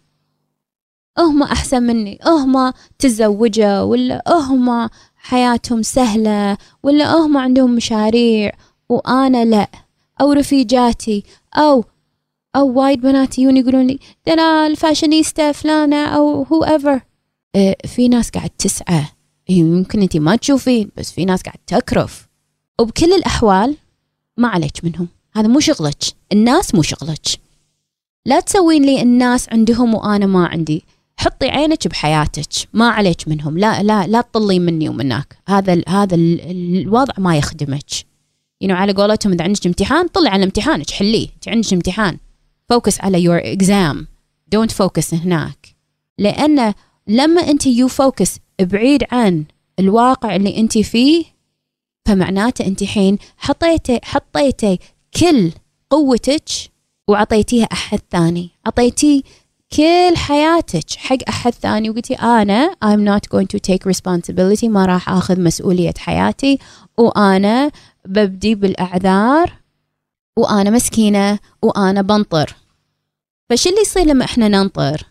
هم 1.18 1.44
أحسن 1.44 1.84
مني 1.84 2.20
هم 2.26 2.74
تزوجوا 3.00 3.82
ولا 3.82 4.24
هم 4.28 4.90
حياتهم 5.16 5.82
سهلة 5.82 6.58
ولا 6.84 7.14
هم 7.14 7.38
عندهم 7.38 7.76
مشاريع 7.76 8.52
وأنا 8.90 9.46
لا. 9.46 9.68
أو 10.22 10.32
رفيجاتي 10.32 11.24
أو 11.58 11.86
أو 12.56 12.80
وايد 12.80 13.02
بنات 13.02 13.40
يجون 13.40 13.58
يقولون 13.58 13.88
لي 13.88 14.00
دلال 14.28 14.76
فاشينيستا 14.76 15.52
فلانة 15.52 16.06
أو 16.06 16.44
whoever 16.44 17.02
في 17.86 18.08
ناس 18.08 18.30
قاعد 18.30 18.50
تسعى. 18.50 19.04
يمكن 19.50 20.02
انت 20.02 20.18
ما 20.18 20.36
تشوفين 20.36 20.92
بس 20.98 21.12
في 21.12 21.26
ناس 21.26 21.42
قاعد 21.42 21.58
تكرف. 21.68 22.28
وبكل 22.80 23.14
الأحوال 23.14 23.78
ما 24.38 24.48
عليك 24.48 24.84
منهم. 24.84 25.08
هذا 25.36 25.48
مو 25.48 25.60
شغلك. 25.60 26.04
الناس 26.32 26.76
مو 26.76 26.82
شغلك. 26.82 27.28
لا 28.26 28.40
تسوين 28.40 28.84
لي 28.84 29.02
الناس 29.02 29.50
عندهم 29.50 29.94
وأنا 29.94 30.26
ما 30.26 30.48
عندي. 30.48 30.84
حطي 31.22 31.50
عينك 31.50 31.88
بحياتك 31.88 32.48
ما 32.74 32.90
عليك 32.90 33.28
منهم 33.28 33.58
لا 33.58 33.84
لا 33.84 34.08
لا 34.08 34.22
تطلي 34.22 34.60
مني 34.60 34.90
ومنك 34.90 35.38
هذا 35.48 35.74
ال 35.74 35.84
هذا 35.90 36.16
ال 36.16 36.42
الوضع 36.82 37.14
ما 37.18 37.38
يخدمك. 37.38 37.90
يعني 38.62 38.74
على 38.74 38.94
قولتهم 38.94 39.34
إذا 39.34 39.44
عندك 39.44 39.66
امتحان 39.66 40.08
طلع 40.08 40.32
على 40.32 40.44
امتحانك 40.44 40.90
حليه. 40.90 41.28
انت 41.36 41.50
عندك 41.50 41.74
امتحان 41.74 42.18
focus 42.70 43.02
على 43.02 43.24
your 43.24 43.38
exam 43.38 44.08
don't 44.48 44.72
focus 44.72 45.14
هناك. 45.14 45.76
لأن 46.18 46.74
لما 47.08 47.42
أنت 47.42 47.66
you 47.66 47.88
focus 47.88 48.40
بعيد 48.62 49.04
عن 49.12 49.46
الواقع 49.80 50.36
اللي 50.36 50.58
أنت 50.58 50.78
فيه 50.78 51.26
فمعناته 52.06 52.66
أنت 52.66 52.84
حين 52.84 53.18
حطيتي 53.38 54.00
حطيتي 54.04 54.80
كل 55.20 55.52
قوتك 55.90 56.50
وعطيتيها 57.08 57.66
أحد 57.66 58.00
ثاني. 58.12 58.50
عطيتيه 58.66 59.22
كل 59.78 60.18
حياتك. 60.18 60.92
حق 60.98 61.18
أحد 61.30 61.54
ثاني 61.54 61.90
وقلتي 61.90 62.14
أنا 62.14 62.76
I'm 62.86 63.00
not 63.00 63.38
going 63.38 63.48
to 63.48 63.60
take 63.60 63.92
responsibility 63.92 64.64
ما 64.64 64.86
راح 64.86 65.10
آخذ 65.10 65.42
مسؤولية 65.42 65.94
حياتي. 65.98 66.60
وأنا 66.98 67.72
ببدي 68.06 68.56
بالأعذار. 68.56 69.54
وأنا 70.38 70.70
مسكينة. 70.70 71.40
وأنا 71.62 72.02
بنطر. 72.02 72.56
فش 73.50 73.68
اللي 73.68 73.82
يصير 73.82 74.06
لما 74.06 74.26
إحنا 74.26 74.48
ننطر؟ 74.48 75.06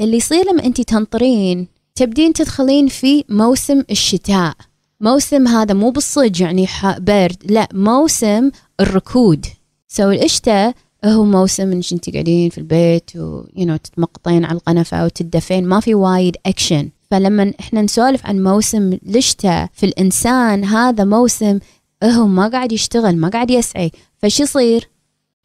اللي 0.00 0.16
يصير 0.16 0.52
لما 0.52 0.64
انت 0.64 0.80
تنطرين 0.80 1.68
تبدين 1.94 2.32
تدخلين 2.32 2.88
في 2.88 3.24
موسم 3.28 3.82
الشتاء. 3.90 4.54
موسم 5.00 5.48
هذا 5.48 5.74
مو 5.74 5.90
بالصج 5.90 6.40
يعني 6.40 6.66
برد 6.98 7.36
لا 7.44 7.68
موسم 7.72 8.50
الركود. 8.80 9.46
so 9.88 10.10
الشتاء 10.10 10.74
هو 11.04 11.24
موسم 11.24 11.72
إنك 11.72 11.92
أنت 11.92 12.10
قاعدين 12.10 12.50
في 12.50 12.58
البيت 12.58 13.16
و 13.16 13.42
you 13.42 13.64
know, 13.64 13.76
تتمقطين 13.82 14.44
على 14.44 14.56
القنفة 14.56 15.04
وتدفين 15.04 15.64
ما 15.68 15.80
في 15.80 15.94
وايد 15.94 16.36
اكشن 16.46 16.88
فلما 17.10 17.52
إحنا 17.60 17.82
نسولف 17.82 18.26
عن 18.26 18.42
موسم 18.42 18.98
الشتاء 19.06 19.68
في 19.72 19.86
الإنسان 19.86 20.64
هذا 20.64 21.04
موسم 21.04 21.58
هو 22.04 22.26
ما 22.26 22.48
قاعد 22.48 22.72
يشتغل 22.72 23.16
ما 23.16 23.28
قاعد 23.28 23.50
يسعي. 23.50 23.90
فش 24.18 24.40
يصير؟ 24.40 24.88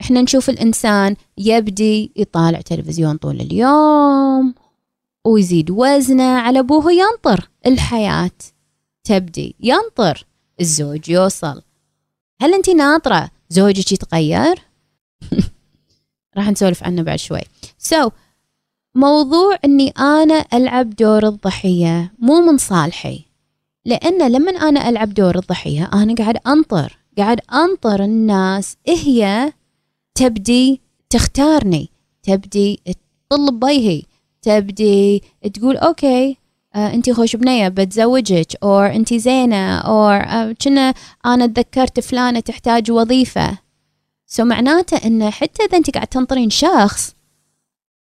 إحنا 0.01 0.21
نشوف 0.21 0.49
الإنسان 0.49 1.15
يبدي 1.37 2.11
يطالع 2.15 2.61
تلفزيون 2.61 3.17
طول 3.17 3.41
اليوم 3.41 4.55
ويزيد 5.25 5.71
وزنه 5.71 6.37
على 6.37 6.59
أبوه 6.59 6.91
ينطر. 6.91 7.49
الحياة 7.65 8.31
تبدي 9.03 9.55
ينطر. 9.59 10.25
الزوج 10.61 11.09
يوصل. 11.09 11.61
هل 12.41 12.53
انت 12.53 12.69
ناطرة 12.69 13.29
زوجك 13.49 13.91
يتغير؟ 13.91 14.55
راح 16.37 16.49
نسولف 16.49 16.83
عنه 16.83 17.01
بعد 17.01 17.19
شوي. 17.19 17.41
سو 17.77 18.09
so, 18.09 18.11
موضوع 18.95 19.57
إني 19.65 19.89
أنا 19.89 20.45
ألعب 20.53 20.89
دور 20.89 21.27
الضحية 21.27 22.13
مو 22.19 22.41
من 22.41 22.57
صالحي. 22.57 23.25
لأن 23.85 24.31
لما 24.31 24.51
أنا 24.51 24.89
ألعب 24.89 25.13
دور 25.13 25.35
الضحية 25.35 25.89
أنا 25.93 26.15
قاعد 26.15 26.37
أنطر. 26.47 26.97
قاعد 27.17 27.39
أنطر 27.53 28.03
الناس. 28.03 28.77
هي 28.87 29.53
تبدي 30.15 30.81
تختارني. 31.09 31.89
تبدي 32.23 32.79
تطل 33.29 33.59
بيهي 33.59 34.03
تبدي 34.41 35.23
تقول 35.53 35.77
okay 35.77 36.37
آه 36.75 36.93
انت 36.93 37.09
خوش 37.09 37.35
بنية 37.35 37.67
بتزوجك 37.67 38.47
أو 38.63 38.79
انت 38.79 39.13
زينة 39.13 39.77
أو 39.77 40.09
آه 40.09 40.55
كنا 40.61 40.93
أنا 41.25 41.47
تذكرت 41.47 41.99
فلانة 41.99 42.39
تحتاج 42.39 42.91
وظيفة. 42.91 43.57
so 44.35 44.45
معناته 44.45 44.97
إن 44.97 45.29
حتى 45.29 45.63
إذا 45.63 45.77
أنت 45.77 45.89
قاعد 45.89 46.07
تنطرين 46.07 46.49
شخص 46.49 47.15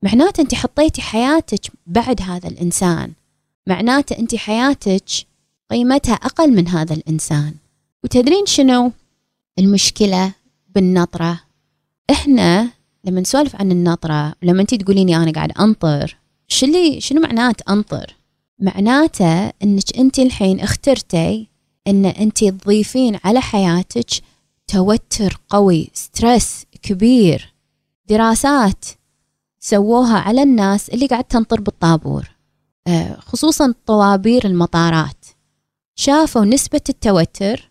معناته 0.02 0.40
أنت 0.40 0.54
حطيتي 0.54 1.02
حياتك 1.02 1.72
بعد 1.86 2.22
هذا 2.22 2.48
الإنسان. 2.48 3.12
معناته 3.66 4.18
أنت 4.18 4.36
حياتك 4.36 5.04
قيمتها 5.70 6.14
أقل 6.14 6.52
من 6.52 6.68
هذا 6.68 6.94
الإنسان. 6.94 7.54
وتدرين 8.04 8.46
شنو؟ 8.46 8.92
المشكلة 9.58 10.32
بالنطرة. 10.74 11.40
إحنا 12.10 12.70
لما 13.04 13.20
نسولف 13.20 13.56
عن 13.56 13.72
النطرة 13.72 14.34
لما 14.42 14.60
أنت 14.60 14.74
تقوليني 14.74 15.16
أنا 15.16 15.32
قاعد 15.32 15.52
أنطر 15.60 16.16
شو 16.48 16.66
اللي 16.66 17.00
شنو 17.00 17.20
معنات 17.20 17.62
أنطر؟ 17.68 18.16
معناته 18.58 19.46
إنك 19.46 19.98
أنت 19.98 20.18
الحين 20.18 20.60
اخترتي 20.60 21.46
إن 21.86 22.06
أنت 22.06 22.44
تضيفين 22.44 23.18
على 23.24 23.40
حياتك 23.40 24.10
توتر 24.72 25.40
قوي 25.48 25.90
ستريس 25.94 26.66
كبير. 26.82 27.54
دراسات 28.08 28.84
سووها 29.60 30.18
على 30.18 30.42
الناس 30.42 30.88
اللي 30.90 31.06
قاعد 31.06 31.24
تنطر 31.24 31.60
بالطابور. 31.60 32.30
آه، 32.86 33.16
خصوصا 33.20 33.74
طوابير 33.86 34.44
المطارات. 34.44 35.26
شافوا 35.96 36.44
نسبة 36.44 36.80
التوتر 36.88 37.70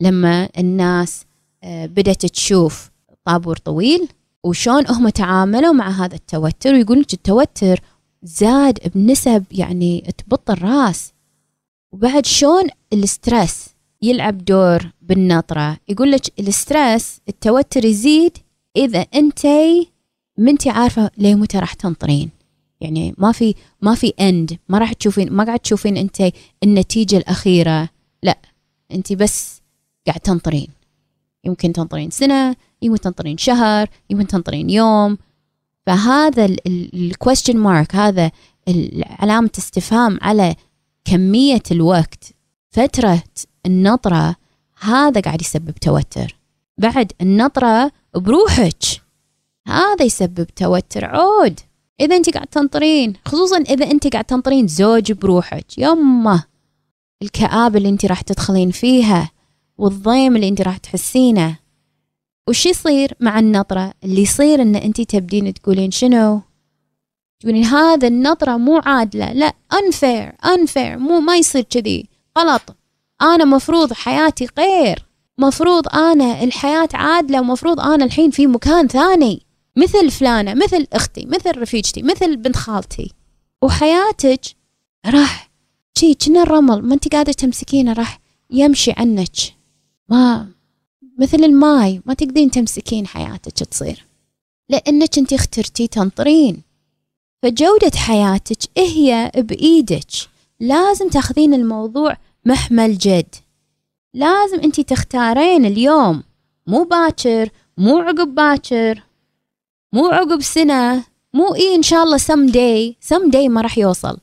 لما 0.00 0.48
الناس 0.58 1.24
آه، 1.62 1.86
بدأت 1.86 2.26
تشوف 2.26 2.90
طابور 3.24 3.56
طويل 3.56 4.08
وشون 4.44 4.86
هم 4.88 5.08
تعاملوا 5.08 5.72
مع 5.72 5.90
هذا 5.90 6.14
التوتر 6.14 6.74
ويقول 6.74 7.00
لك 7.00 7.12
التوتر 7.14 7.80
زاد 8.22 8.78
بنسب 8.94 9.44
يعني 9.50 10.14
تبط 10.18 10.50
الرأس. 10.50 11.12
وبعد 11.92 12.26
شون 12.26 12.64
ال 12.92 13.03
stress 13.03 13.66
يلعب 14.02 14.44
دور 14.44 14.90
بالنطرة. 15.02 15.76
يقول 15.88 16.10
لك 16.12 16.40
ال 16.40 16.51
stress 16.51 17.20
التوتر 17.28 17.84
يزيد 17.84 18.38
إذا 18.76 19.00
أنت 19.00 19.46
منتي 20.38 20.70
عارفة 20.70 21.10
ليه 21.18 21.34
متى 21.34 21.58
راح 21.58 21.72
تنطرين. 21.72 22.30
يعني 22.80 23.14
ما 23.18 23.32
في 23.32 23.54
ما 23.82 23.94
في 23.94 24.12
end 24.20 24.58
ما 24.68 24.78
راح 24.78 24.92
تشوفين 24.92 25.32
ما 25.32 25.44
قاعد 25.44 25.58
تشوفين 25.58 25.96
أنت 25.96 26.32
النتيجة 26.62 27.16
الأخيرة. 27.16 27.88
لا 28.22 28.38
أنت 28.92 29.12
بس 29.12 29.62
قاعد 30.06 30.20
تنطرين. 30.20 30.68
يمكن 31.44 31.72
تنطرين 31.72 32.10
سنة 32.10 32.56
يمكن 32.82 33.00
تنطرين 33.00 33.38
شهر 33.38 33.88
يمكن 34.10 34.26
تنطرين 34.26 34.70
يوم. 34.70 35.18
فهذا 35.86 36.56
ال 36.66 36.76
question 36.76 37.56
mark 37.56 37.94
هذا 37.94 38.30
علامة 39.04 39.50
استفهام 39.58 40.18
على 40.22 40.56
كمية 41.04 41.62
الوقت. 41.70 42.24
فترة 42.70 43.22
النطرة 43.68 44.36
هذا 44.80 45.20
قاعد 45.20 45.40
يسبب 45.40 45.70
توتر. 45.70 46.36
بعد 46.78 47.12
النطرة 47.20 47.92
بروحك 48.14 48.82
هذا 49.68 50.04
يسبب 50.04 50.46
توتر. 50.56 51.04
عود 51.04 51.60
إذا 52.00 52.16
أنت 52.16 52.30
قاعد 52.30 52.46
تنطرين 52.46 53.12
خصوصا 53.26 53.56
إذا 53.56 53.90
أنت 53.90 54.06
قاعد 54.06 54.24
تنطرين 54.24 54.66
زوج 54.66 55.12
بروحك. 55.12 55.78
يمه 55.78 56.44
الكآبة 57.22 57.78
اللي 57.78 57.88
أنت 57.88 58.06
راح 58.06 58.20
تدخلين 58.20 58.70
فيها 58.70 59.30
والضيم 59.78 60.36
اللي 60.36 60.48
أنت 60.48 60.60
راح 60.60 60.76
تحسينه. 60.76 61.56
وش 62.48 62.66
يصير 62.66 63.14
مع 63.20 63.38
النطرة؟ 63.38 63.92
اللي 64.04 64.22
يصير 64.22 64.62
أن 64.62 64.76
أنت 64.76 65.00
تبدين 65.00 65.54
تقولين 65.54 65.90
شنو؟ 65.90 66.40
تقولين 67.40 67.64
هذا 67.64 68.08
النطرة 68.08 68.56
مو 68.56 68.78
عادلة. 68.78 69.32
لا 69.32 69.54
unfair 69.74 70.46
unfair 70.46 70.96
مو 70.98 71.20
ما 71.20 71.36
يصير 71.36 71.62
كذي. 71.62 72.08
غلط. 72.38 72.77
أنا 73.22 73.44
مفروض 73.44 73.92
حياتي 73.92 74.48
غير. 74.58 75.04
مفروض 75.38 75.88
أنا 75.88 76.44
الحياة 76.44 76.88
عادلة 76.94 77.40
ومفروض 77.40 77.80
أنا 77.80 78.04
الحين 78.04 78.30
في 78.30 78.46
مكان 78.46 78.88
ثاني. 78.88 79.42
مثل 79.76 80.10
فلانة 80.10 80.54
مثل 80.54 80.86
أختي 80.92 81.26
مثل 81.26 81.58
رفيجتي 81.58 82.02
مثل 82.02 82.36
بنت 82.36 82.56
خالتي. 82.56 83.12
وحياتك 83.62 84.40
راح 85.06 85.50
شي 85.98 86.14
كنا 86.14 86.42
الرمل. 86.42 86.82
ما 86.82 86.94
أنت 86.94 87.12
قاعدة 87.12 87.32
تمسكينه 87.32 87.92
راح 87.92 88.20
يمشي 88.50 88.92
عنك. 88.96 89.36
ما 90.08 90.48
مثل 91.18 91.44
الماي 91.44 92.02
ما 92.06 92.14
تقدرين 92.14 92.50
تمسكين 92.50 93.06
حياتك 93.06 93.52
تصير. 93.52 94.04
لأنك 94.68 95.18
أنت 95.18 95.32
اخترتي 95.32 95.86
تنطرين. 95.86 96.62
فجودة 97.42 97.96
حياتك 97.96 98.58
هي 98.76 99.32
بإيدك. 99.36 100.06
لازم 100.60 101.08
تاخذين 101.08 101.54
الموضوع 101.54 102.16
محمل 102.44 102.98
جد 102.98 103.34
لازم 104.14 104.60
انت 104.60 104.80
تختارين 104.80 105.64
اليوم 105.64 106.22
مو 106.66 106.84
باكر 106.84 107.50
مو 107.78 107.98
عقب 107.98 108.34
باكر 108.34 109.02
مو 109.92 110.06
عقب 110.06 110.42
سنة 110.42 111.04
مو 111.34 111.54
إيه 111.54 111.76
إن 111.76 111.82
شاء 111.82 112.02
الله 112.02 112.16
someday 112.18 112.96
someday 113.00 113.48
ما 113.48 113.60
راح 113.60 113.78
يوصل. 113.78 114.18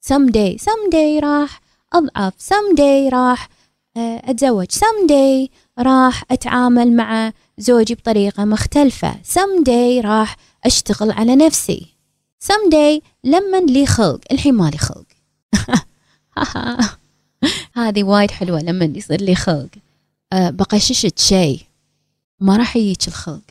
someday 0.00 0.58
someday 0.58 1.18
راح 1.18 1.60
أضعف 1.92 2.34
سم 2.38 2.74
داي 2.76 3.08
راح 3.08 3.48
آه، 3.96 4.22
أتزوج 4.24 4.70
سم 4.70 5.06
داي 5.08 5.50
راح 5.78 6.24
أتعامل 6.30 6.96
مع 6.96 7.32
زوجي 7.58 7.94
بطريقة 7.94 8.44
مختلفة. 8.44 9.14
سم 9.22 9.62
داي 9.62 10.00
راح 10.00 10.36
أشتغل 10.64 11.10
على 11.12 11.36
نفسي. 11.36 11.86
سم 12.40 12.68
داي 12.70 13.02
لما 13.24 13.56
لي 13.56 13.86
خلق 13.86 14.20
الحين 14.32 14.54
مالي 14.54 14.78
خلق. 14.78 15.06
هذه 17.74 18.04
وايد 18.04 18.30
حلوة 18.30 18.60
لما 18.60 18.84
يصير 18.84 19.20
لي 19.20 19.34
خلق. 19.34 19.68
أه 20.32 20.50
بقششت 20.50 21.18
شيء 21.18 21.60
ما 22.40 22.56
راح 22.56 22.76
يجيك 22.76 23.08
الخلق. 23.08 23.42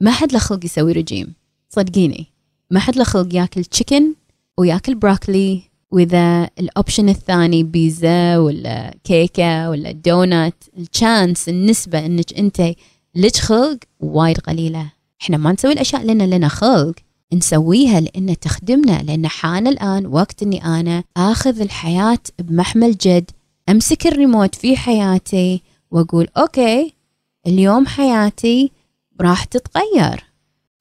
ما 0.00 0.10
حد 0.10 0.32
له 0.32 0.38
خلق 0.38 0.64
يسوي 0.64 0.92
رجيم 0.92 1.34
صدقيني. 1.68 2.26
ما 2.70 2.80
حد 2.80 2.96
له 2.96 3.04
خلق 3.04 3.34
ياكل 3.34 3.64
chicken 3.64 4.14
وياكل 4.58 4.94
بروكلي 4.94 5.62
واذا 5.90 6.50
ال 6.58 6.65
option 6.65 7.08
الثاني 7.08 7.62
بيتزا 7.62 8.38
ولا 8.38 8.94
كيكه 9.04 9.70
ولا 9.70 9.92
دونات 9.92 10.64
ال 10.78 10.88
chance 10.88 11.48
النسبة 11.48 12.06
إنك 12.06 12.38
أنت 12.38 12.74
لك 13.14 13.36
خلق 13.36 13.78
وايد 14.00 14.38
قليلة. 14.38 14.92
إحنا 15.22 15.36
ما 15.36 15.52
نسوي 15.52 15.72
الأشياء 15.72 16.04
لأن 16.04 16.30
لنا 16.30 16.48
خلق. 16.48 16.94
نسويها 17.32 18.00
لأن 18.00 18.38
تخدمنا 18.38 19.02
لأن 19.02 19.26
حان 19.26 19.66
الآن 19.66 20.06
وقت 20.06 20.42
إني 20.42 20.64
أنا 20.64 21.04
آخذ 21.16 21.60
الحياة 21.60 22.18
بمحمل 22.38 22.96
جد. 22.96 23.30
أمسك 23.68 24.06
الريموت 24.06 24.54
في 24.54 24.76
حياتي 24.76 25.62
وأقول 25.90 26.28
أوكي 26.36 26.94
اليوم 27.46 27.86
حياتي 27.86 28.72
راح 29.20 29.44
تتغير. 29.44 30.24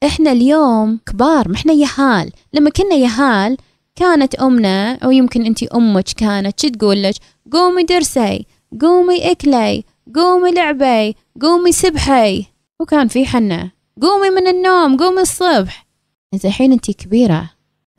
إحنا 0.03 0.31
اليوم 0.31 0.99
كبار 1.05 1.47
ما 1.49 1.55
إحنا 1.55 1.73
يهال. 1.73 2.31
لما 2.53 2.69
كنا 2.69 2.95
يهال 2.95 3.57
كانت 3.95 4.35
أمنا 4.35 4.95
أو 4.95 5.11
يمكن 5.11 5.45
انت 5.45 5.63
أمك 5.63 6.03
كانت 6.03 6.59
شو 6.59 6.67
تقول 6.67 7.03
لك؟ 7.03 7.13
قومي 7.51 7.83
درسي 7.83 8.45
قومي 8.81 9.31
أكلي 9.31 9.83
قومي 10.15 10.51
لعبي 10.51 11.15
قومي 11.41 11.71
سبحي. 11.71 12.45
وكان 12.79 13.07
في 13.07 13.25
حنا 13.25 13.71
قومي 14.01 14.29
من 14.29 14.47
النوم 14.47 14.97
قومي 14.97 15.21
الصبح. 15.21 15.87
انت 16.33 16.45
الحين 16.45 16.71
انت 16.71 16.91
كبيرة 16.91 17.49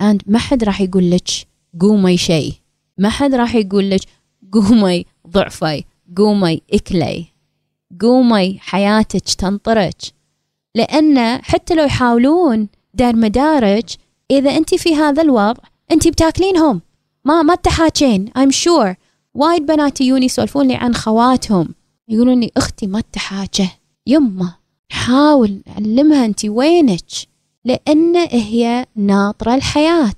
and 0.03 0.19
ما 0.27 0.39
حد 0.39 0.65
راح 0.65 0.81
يقول 0.81 1.11
لك 1.11 1.29
قومي 1.81 2.17
شيء. 2.17 2.53
ما 2.99 3.09
حد 3.09 3.35
راح 3.35 3.55
يقول 3.55 3.91
لك 3.91 4.01
قومي 4.53 5.05
ضعفي 5.29 5.85
قومي 6.17 6.63
إكلي 6.73 7.27
قومي 8.01 8.59
حياتك 8.61 9.35
تنطرك 9.35 9.97
لأن 10.75 11.43
حتى 11.43 11.75
لو 11.75 11.85
يحاولون 11.85 12.69
دار 12.95 13.17
مدارج 13.17 13.95
إذا 14.31 14.57
أنت 14.57 14.75
في 14.75 14.95
هذا 14.95 15.23
الوضع 15.23 15.63
أنت 15.93 16.09
بتاكلينهم. 16.09 16.81
ما 17.25 17.43
ما 17.43 17.55
تحاكين 17.55 18.31
I'm 18.39 18.53
sure. 18.53 18.95
وايد 19.35 19.67
بنات 19.67 20.01
يجوني 20.01 20.27
يسولفون 20.27 20.69
لي 20.69 20.75
عن 20.75 20.95
خواتهم. 20.95 21.75
يقولون 22.09 22.41
لي 22.41 22.51
أختي 22.57 22.87
ما 22.87 23.03
تحاكه 23.13 23.71
يمه 24.07 24.55
حاول 24.89 25.63
علمها 25.77 26.25
أنت 26.25 26.45
وينك. 26.45 27.11
لأن 27.65 28.17
هي 28.17 28.87
ناطرة 28.97 29.55
الحياة. 29.55 30.15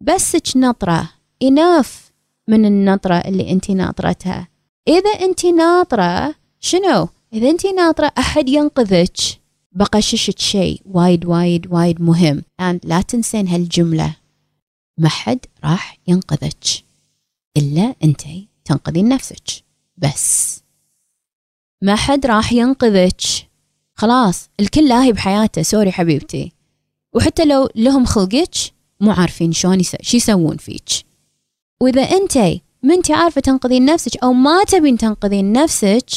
بسك 0.00 0.56
نطرة 0.56 1.10
إناف 1.42 2.07
من 2.48 2.64
النطرة 2.64 3.14
اللي 3.14 3.52
أنت 3.52 3.70
ناطرتها. 3.70 4.48
إذا 4.88 5.10
أنت 5.10 5.46
ناطرة 5.46 6.34
شنو؟ 6.60 7.08
إذا 7.32 7.50
أنت 7.50 7.66
ناطرة 7.66 8.12
أحد 8.18 8.48
ينقذك. 8.48 9.16
بقششك 9.72 10.38
شيء 10.38 10.82
وايد 10.84 11.24
وايد 11.24 11.66
وايد 11.72 12.00
مهم. 12.00 12.42
And 12.62 12.78
لا 12.84 13.00
تنسين 13.00 13.48
هالجملة. 13.48 14.16
ما 14.98 15.08
حد 15.08 15.38
راح 15.64 15.98
ينقذك. 16.06 16.64
إلا 17.56 17.94
أنت 18.04 18.22
تنقذين 18.64 19.08
نفسك. 19.08 19.64
بس. 19.96 20.60
ما 21.82 21.96
حد 21.96 22.26
راح 22.26 22.52
ينقذك. 22.52 23.20
خلاص 23.94 24.50
الكل 24.60 24.88
لاهي 24.88 25.12
بحياته. 25.12 25.62
سوري 25.62 25.92
حبيبتي. 25.92 26.52
وحتى 27.14 27.44
لو 27.44 27.68
لهم 27.74 28.04
خلقك 28.04 28.54
مو 29.00 29.10
عارفين 29.10 29.52
شلون 29.52 29.82
شو 29.82 30.16
يسوون 30.16 30.56
فيك. 30.56 31.07
وإذا 31.80 32.02
أنت 32.02 32.38
ما 32.82 32.94
انت 32.94 33.10
عارفه 33.10 33.40
تنقذين 33.40 33.84
نفسك 33.84 34.16
أو 34.22 34.32
ما 34.32 34.64
تبين 34.64 34.98
تنقذين 34.98 35.52
نفسك 35.52 36.10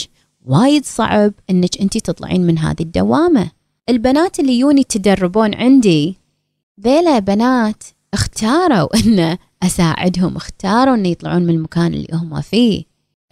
وايد 0.46 0.86
صعب 0.86 1.34
إنك 1.50 1.82
أنت 1.82 1.98
تطلعين 1.98 2.48
من 2.48 2.58
هذه 2.58 2.82
الدوامة. 2.82 3.52
البنات 3.90 4.40
اللي 4.40 4.60
يوني 4.60 4.84
تدربون 4.84 5.56
عندي 5.56 6.18
ذيلا 6.82 7.20
بنات 7.20 7.84
اختاروا 8.14 8.98
إن 8.98 9.38
أساعدهم 9.64 10.36
اختاروا 10.36 10.96
إن 10.96 11.06
يطلعون 11.06 11.44
من 11.44 11.50
المكان 11.50 11.94
اللي 11.94 12.08
هم 12.14 12.42
فيه. 12.42 12.84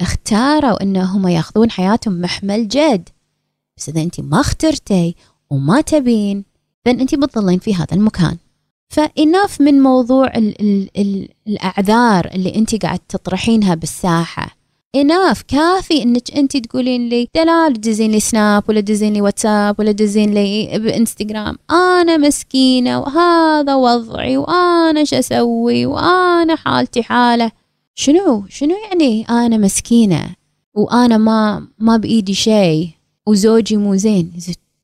اختاروا 0.02 0.84
إن 0.84 0.98
هم 0.98 1.28
ياخذون 1.28 1.72
حياتهم 1.72 2.22
محمل 2.22 2.68
جد. 2.68 3.10
بس 3.78 3.90
إذا 3.90 4.02
أنت 4.02 4.20
ما 4.20 4.40
اخترتي 4.40 5.16
وما 5.50 5.82
تبين 5.82 6.46
فان 6.86 7.00
أنت 7.00 7.16
بتظلين 7.16 7.60
في 7.60 7.76
هذا 7.76 7.94
المكان. 7.94 8.38
فإناف 8.90 9.62
من 9.62 9.82
موضوع 9.82 10.28
ال 10.28 10.62
ال 10.62 10.90
ال 10.98 11.30
الأعذار 11.48 12.30
اللي 12.34 12.56
أنت 12.56 12.86
قاعد 12.86 13.00
تطرحينها 13.00 13.76
بالساحة. 13.76 14.60
إناف 14.96 15.42
كافي 15.42 16.04
إنك 16.04 16.38
أنت 16.38 16.58
تقولين 16.58 17.10
لي 17.10 17.28
دلال 17.36 17.74
تدزين 17.74 18.12
لي 18.12 18.20
سناب 18.20 18.64
ولا 18.70 18.82
تدزين 18.82 19.14
لي 19.14 19.22
واتساب 19.22 19.80
ولا 19.80 19.92
تدزين 19.92 20.34
لي 20.34 20.80
بإنستغرام. 20.80 21.58
أنا 21.72 22.18
مسكينة 22.18 23.00
وهذا 23.00 23.76
وضعي 23.76 24.38
وأنا 24.38 25.04
شو 25.04 25.16
أسوي 25.16 25.86
وأنا 25.86 26.56
حالتي 26.56 27.04
حالة. 27.04 27.52
شنو؟ 27.96 28.44
شنو 28.50 28.76
يعني 28.90 29.26
أنا 29.30 29.58
مسكينة 29.58 30.36
وأنا 30.74 31.18
ما 31.18 31.68
ما 31.80 31.98
بإيدي 31.98 32.34
شيء 32.34 32.90
وزوجي 33.28 33.78
مو 33.78 33.96
زين؟ 33.96 34.32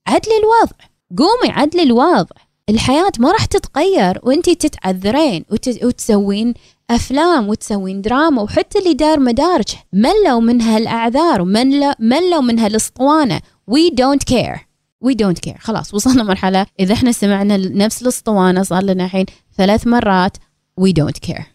عدلي 0.08 0.38
الوضع. 0.38 0.86
قومي 1.18 1.54
عدلي 1.54 1.84
الوضع. 1.84 2.45
الحياة 2.70 3.12
ما 3.20 3.32
راح 3.32 3.46
تتغير 3.46 4.20
وانتي 4.24 4.56
تتعذرين 4.56 5.46
وتسوين 5.84 6.54
أفلام 6.90 7.50
وتسوين 7.50 8.02
دراما 8.02 8.42
وحتى 8.42 8.80
اللي 8.80 8.94
دار 8.94 9.20
مدارج. 9.20 9.66
ملوا 9.94 10.40
من 10.40 10.62
هالأعذار 10.62 11.42
وملوا 11.42 12.42
من 12.42 12.60
هالأسطوانة؟ 12.60 13.42
we 13.68 13.90
don't 13.90 14.24
care 14.24 14.68
we 15.02 15.14
don't 15.14 15.40
care 15.40 15.58
خلاص 15.60 15.94
وصلنا 15.94 16.24
مرحلة 16.24 16.66
إذا 16.80 16.94
إحنا 16.94 17.12
سمعنا 17.12 17.58
نفس 17.58 18.02
الأسطوانة 18.02 18.64
صار 18.64 18.84
لنا 18.84 19.06
الحين 19.06 19.26
ثلاث 19.58 19.88
مرات 19.88 20.38
we 20.78 20.92
don't 20.92 21.18
care 21.18 21.46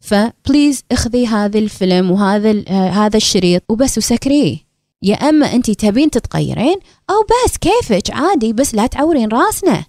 ف 0.00 0.12
please 0.12 0.82
اخذي 0.92 1.26
هذا 1.26 1.58
الفيلم 1.58 2.10
وهذا 2.10 2.68
هذا 2.70 3.16
الشريط 3.16 3.62
وبس 3.68 3.98
وسكريه 3.98 4.56
يا 5.02 5.14
أما 5.14 5.54
انت 5.54 5.70
تبين 5.70 6.10
تتغيرين 6.10 6.76
أو 7.10 7.14
بس 7.22 7.56
كيفك؟ 7.56 8.10
عادي 8.10 8.52
بس 8.52 8.74
لا 8.74 8.86
تعورين 8.86 9.28
راسنا. 9.28 9.84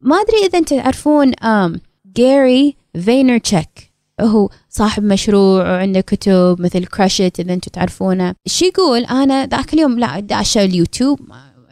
ما 0.00 0.16
أدري 0.16 0.46
إذا 0.46 0.58
انت 0.58 0.74
تعرفون 0.74 1.32
Gary 2.16 2.76
Vaynerchuk 3.04 3.92
هو 4.20 4.48
صاحب 4.70 5.04
مشروع 5.04 5.62
وعنده 5.62 6.00
كتب 6.00 6.56
مثل 6.58 6.86
Crush 6.86 7.25
It 7.25 7.40
إذا 7.40 7.52
أنتم 7.52 7.70
تعرفونه. 7.70 8.34
شو 8.46 8.64
يقول 8.64 9.04
أنا 9.04 9.46
ذاك 9.46 9.74
اليوم 9.74 9.98
لا 9.98 10.20
داشه 10.20 10.64
اليوتيوب 10.64 11.20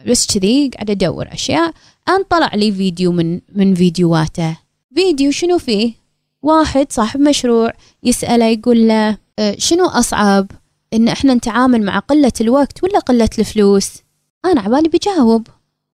بس 0.07 0.37
كذي 0.37 0.69
قاعد 0.73 0.89
أدور 0.89 1.27
أشياء. 1.31 1.73
ان 2.09 2.23
طلع 2.29 2.55
لي 2.55 2.71
فيديو 2.71 3.11
من 3.11 3.39
من 3.55 3.75
فيديوهاته 3.75 4.57
فيديو 4.95 5.31
شنو 5.31 5.57
فيه؟ 5.57 5.93
واحد 6.41 6.91
صاحب 6.91 7.19
مشروع 7.19 7.73
يسأله 8.03 8.45
يقول 8.45 8.87
له 8.87 9.17
أه، 9.39 9.55
شنو 9.57 9.85
أصعب؟ 9.85 10.51
إن 10.93 11.07
إحنا 11.07 11.33
نتعامل 11.33 11.83
مع 11.83 11.99
قلة 11.99 12.31
الوقت 12.41 12.83
ولا 12.83 12.99
قلة 12.99 13.29
الفلوس؟ 13.39 13.91
أنا 14.45 14.61
عبالي 14.61 14.89
بجاوب 14.89 15.47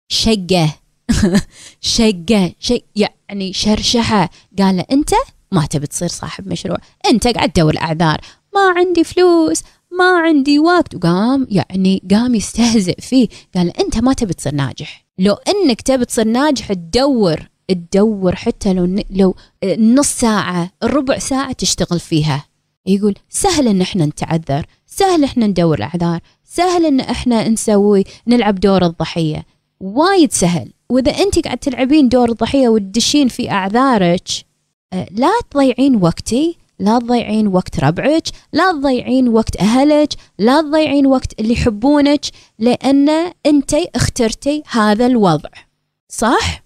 شقة. 0.08 0.76
شقة 1.82 2.54
شيء 2.60 2.84
يعني 2.96 3.54
شرشحة. 3.54 4.30
قال 4.60 4.78
له 4.78 4.86
أنت 4.92 5.10
ما 5.52 5.66
تبي 5.66 5.88
تصير 5.88 6.08
صاحب 6.08 6.48
مشروع. 6.48 6.78
أنت 7.12 7.28
قاعد 7.28 7.52
تدور 7.52 7.74
الأعذار. 7.74 8.18
ما 8.56 8.74
عندي 8.78 9.04
فلوس 9.04 9.64
ما 9.92 10.18
عندي 10.20 10.60
وقت. 10.60 10.96
وقام 10.96 11.48
يعني 11.50 12.04
قام 12.12 12.36
يستهزئ 12.36 13.02
فيه. 13.02 13.28
قال 13.56 13.80
أنت 13.80 13.98
ما 13.98 14.14
تبي 14.14 14.34
تصير 14.34 14.56
ناجح. 14.56 15.06
لو 15.20 15.34
أنك 15.34 15.82
تبي 15.82 16.06
تصير 16.06 16.28
ناجح 16.28 16.74
تدور 16.74 17.50
تدور 17.68 18.36
حتى 18.36 18.74
لو 18.74 19.04
لو 19.10 19.36
نص 19.66 20.08
ساعة 20.08 20.72
ربع 20.84 21.18
ساعة 21.18 21.52
تشتغل 21.52 22.00
فيها. 22.00 22.46
يقول 22.86 23.16
سهل 23.30 23.68
إن 23.68 23.82
إحنا 23.82 24.06
نتعذر. 24.06 24.66
سهل 24.86 25.24
إحنا 25.24 25.48
ندور 25.48 25.78
الأعذار. 25.78 26.20
سهل 26.44 26.86
إن 26.86 27.00
إحنا 27.00 27.50
نسوي 27.50 28.04
نلعب 28.28 28.60
دور 28.60 28.86
الضحية. 28.86 29.46
وايد 29.80 30.32
سهل. 30.32 30.74
وإذا 30.90 31.12
أنت 31.12 31.40
قاعد 31.40 31.58
تلعبين 31.58 32.10
دور 32.10 32.30
الضحية 32.30 32.70
وتدشين 32.70 33.28
في 33.28 33.52
أعذارك 33.52 34.28
آه، 34.94 35.08
لا 35.12 35.32
تضيعين 35.52 35.96
وقتي 35.96 36.58
لا 36.80 37.00
تضيعين 37.00 37.48
وقت 37.48 37.80
ربعك 37.80 38.28
لا 38.54 38.72
تضيعين 38.72 39.28
وقت 39.28 39.58
أهلك 39.58 40.14
لا 40.40 40.62
تضيعين 40.62 41.06
وقت 41.06 41.40
اللي 41.40 41.54
يحبونك 41.54 42.26
لأن 42.60 43.10
أنت 43.46 43.74
اخترتي 43.74 44.64
هذا 44.68 45.06
الوضع. 45.06 45.50
صح؟ 46.10 46.64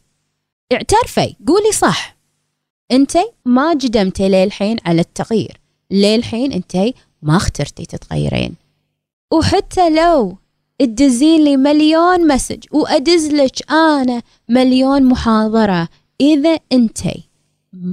اعترفي 0.73 1.35
قولي 1.47 1.71
صح. 1.71 2.17
أنت 2.91 3.17
ما 3.45 3.73
جدمتي 3.73 4.29
للحين 4.29 4.77
على 4.85 5.01
التغيير. 5.01 5.61
للحين 5.91 6.51
أنت 6.51 6.77
ما 7.21 7.37
اخترتي 7.37 7.85
تتغيرين. 7.85 8.55
وحتى 9.33 9.89
لو 9.89 10.37
تدزين 10.79 11.43
لي 11.43 11.57
مليون 11.57 12.27
مسج 12.27 12.63
وأدز 12.71 13.27
لك 13.27 13.71
أنا 13.71 14.21
مليون 14.49 15.03
محاضرة. 15.03 15.87
إذا 16.21 16.59
أنتي 16.71 17.23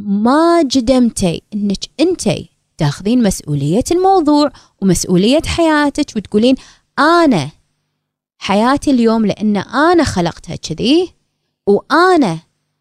ما 0.07 0.63
جدمتي 0.63 1.43
أنك 1.55 1.85
أنتي 2.01 2.49
تاخذين 2.79 3.23
مسؤولية 3.23 3.85
الموضوع 3.91 4.51
ومسؤولية 4.83 5.43
حياتك 5.47 6.17
وتقولين 6.17 6.55
أنا 6.99 7.51
حياتي 8.39 8.91
اليوم 8.91 9.27
لأن 9.27 9.57
أنا 9.57 10.05
خلقتها 10.05 10.57
كذي 10.57 11.09
وأنا 11.67 12.39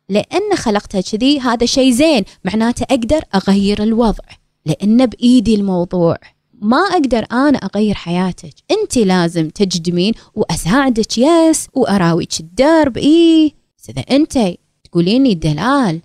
لأن 0.10 0.56
خلقتها 0.56 1.02
كذي 1.02 1.40
هذا 1.40 1.66
شيء 1.66 1.92
زين. 1.92 2.24
معناته 2.46 2.84
أقدر 2.84 3.22
أغير 3.36 3.84
الوضع 3.84 4.24
لأن 4.66 5.06
بإيدي 5.06 5.56
الموضوع. 5.56 6.18
ما 6.62 6.78
أقدر 6.78 7.26
أنا 7.32 7.58
أغير 7.58 7.96
حياتك. 7.96 8.54
أنت 8.72 8.98
لازم 8.98 9.50
تجدمين 9.50 10.14
وأساعدك. 10.36 11.18
يس 11.18 11.68
وأراويك 11.74 12.40
الدرب 12.40 12.98
إيه 12.98 13.52
إذا 13.90 14.02
أنت 14.02 14.40
تقوليني 14.84 15.34
دلال 15.34 16.02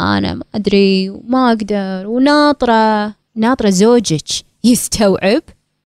أنا 0.00 0.34
ما 0.34 0.44
أدري 0.54 1.10
وما 1.10 1.48
أقدر 1.48 2.06
وناطرة 2.06 3.14
ناطرة 3.34 3.70
زوجك 3.70 4.28
يستوعب. 4.64 5.42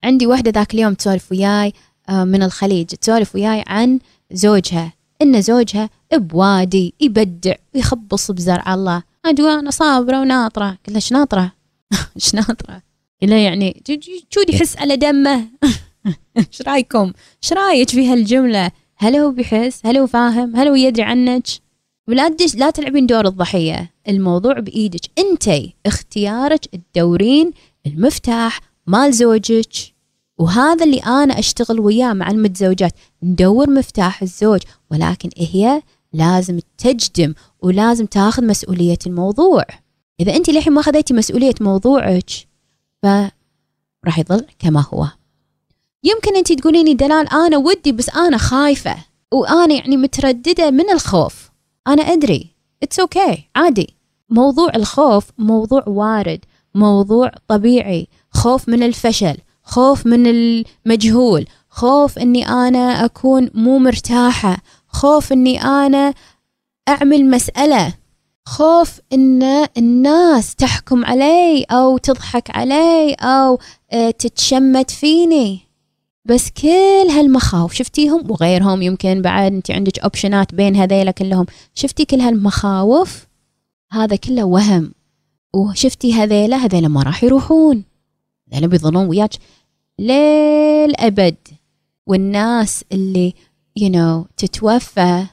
عندي 0.04 0.28
واحدة 0.28 0.52
ذاك 0.52 0.74
اليوم 0.74 0.94
تسولف 0.94 1.32
وياي 1.32 1.74
آه، 2.10 2.24
من 2.24 2.44
الخليج 2.44 2.86
تسولف 2.86 3.36
وياي 3.36 3.64
عن 3.68 4.00
زوجها. 4.32 4.94
إن 5.22 5.42
زوجها 5.42 5.90
بوادي 6.14 6.94
يبدع 7.00 7.56
ويخبص 7.76 8.32
بزرع 8.32 8.74
الله. 8.74 9.04
أدوى 9.26 9.54
أنا 9.54 9.72
صابرة 9.72 10.22
وناطرة. 10.22 10.70
قلت 10.70 10.90
له 10.90 10.96
إيش 10.96 11.12
ناطرة؟ 11.12 11.52
إيش 12.16 12.36
ناطرة؟ 12.36 12.82
لا 13.26 13.44
يعني 13.44 13.84
جودي 14.34 14.56
يحس 14.56 14.78
على 14.78 14.96
دمه 14.98 15.46
إيش 16.38 16.62
رأيكم؟ 16.68 17.14
إيش 17.44 17.54
رأيك 17.54 17.90
في 17.90 18.08
هالجملة؟ 18.08 18.72
هل 18.98 19.16
هو 19.16 19.32
بيحس؟ 19.32 19.86
هل 19.86 19.98
هو 19.98 20.08
فاهم؟ 20.08 20.56
هل 20.56 20.68
هو 20.68 20.76
يدري 20.76 21.04
عنك؟ 21.04 21.48
ولا 22.08 22.36
لا 22.56 22.70
تلعبين 22.70 23.06
دور 23.06 23.28
الضحية، 23.28 23.92
الموضوع 24.08 24.60
بإيدك، 24.60 25.02
أنت 25.20 25.50
اختيارك 25.86 26.66
تدورين 26.66 27.52
المفتاح 27.88 28.60
مال 28.88 29.14
زوجك 29.14 29.74
وهذا 30.38 30.86
اللي 30.86 31.00
أنا 31.00 31.40
أشتغل 31.40 31.80
وياه 31.80 32.14
مع 32.14 32.32
المتزوجات، 32.32 32.94
ندور 33.24 33.70
مفتاح 33.70 34.22
الزوج 34.22 34.60
ولكن 34.92 35.30
هي 35.38 35.82
لازم 36.14 36.60
تجدم 36.78 37.34
ولازم 37.60 38.06
تاخذ 38.06 38.46
مسؤولية 38.46 38.98
الموضوع. 39.08 39.64
إذا 40.20 40.36
أنت 40.36 40.50
للحين 40.50 40.74
ما 40.74 40.82
أخذتي 40.82 41.14
مسؤولية 41.14 41.56
موضوعك 41.62 42.30
فراح 44.04 44.20
يظل 44.20 44.46
كما 44.60 44.86
هو. 44.94 45.08
يمكن 46.04 46.36
انت 46.36 46.52
تقوليني 46.52 46.94
دلال 46.94 47.30
أنا 47.34 47.58
ودي 47.58 47.92
بس 47.92 48.10
أنا 48.10 48.38
خايفة 48.38 48.96
وأنا 49.32 49.74
يعني 49.74 49.98
مترددة 49.98 50.72
من 50.72 50.90
الخوف. 50.90 51.52
أنا 51.88 52.02
أدري 52.02 52.56
it's 52.84 53.36
okay. 53.36 53.40
عادي. 53.56 53.96
موضوع 54.30 54.72
الخوف 54.76 55.32
موضوع 55.38 55.84
وارد 55.88 56.46
موضوع 56.76 57.32
طبيعي. 57.48 58.08
خوف 58.32 58.70
من 58.70 58.84
الفشل 58.84 59.38
خوف 59.64 60.06
من 60.06 60.28
المجهول 60.28 61.48
خوف 61.70 62.20
إني 62.20 62.50
أنا 62.50 63.06
أكون 63.06 63.50
مو 63.54 63.80
مرتاحة 63.80 64.58
خوف 64.88 65.32
إني 65.32 65.62
أنا 65.62 66.14
أعمل 66.90 67.30
مسألة. 67.30 67.94
خوف 68.48 69.00
إن 69.14 69.44
الناس 69.78 70.56
تحكم 70.56 71.06
علي 71.06 71.64
أو 71.72 71.98
تضحك 71.98 72.58
علي 72.58 73.14
أو 73.14 73.60
آه، 73.92 74.12
تتشمت 74.12 74.92
فيني. 74.92 75.60
بس 76.26 76.50
كل 76.50 77.10
هالمخاوف 77.12 77.74
شفتيهم 77.74 78.32
وغيرهم 78.32 78.82
يمكن 78.82 79.22
بعد 79.22 79.54
انت 79.54 79.72
عندك 79.72 80.00
اوبشنات 80.00 80.56
بين 80.56 80.76
هذيلا 80.76 81.12
كلهم. 81.12 81.46
شفتي 81.74 82.06
كل 82.06 82.20
هالمخاوف؟ 82.22 83.28
هذا 83.92 84.16
كله 84.16 84.44
وهم. 84.44 84.92
وشفتي 85.54 86.14
هذيلا؟ 86.14 86.58
هذيلا 86.58 86.88
ما 86.88 87.04
راح 87.04 87.24
يروحون. 87.24 87.84
هذيلا 88.52 88.68
بيظلون 88.68 89.08
وياك. 89.08 89.34
للأبد 90.00 91.36
والناس 92.08 92.84
اللي 92.92 93.34
you 93.80 93.92
know 93.92 94.28
تتوفى 94.38 95.26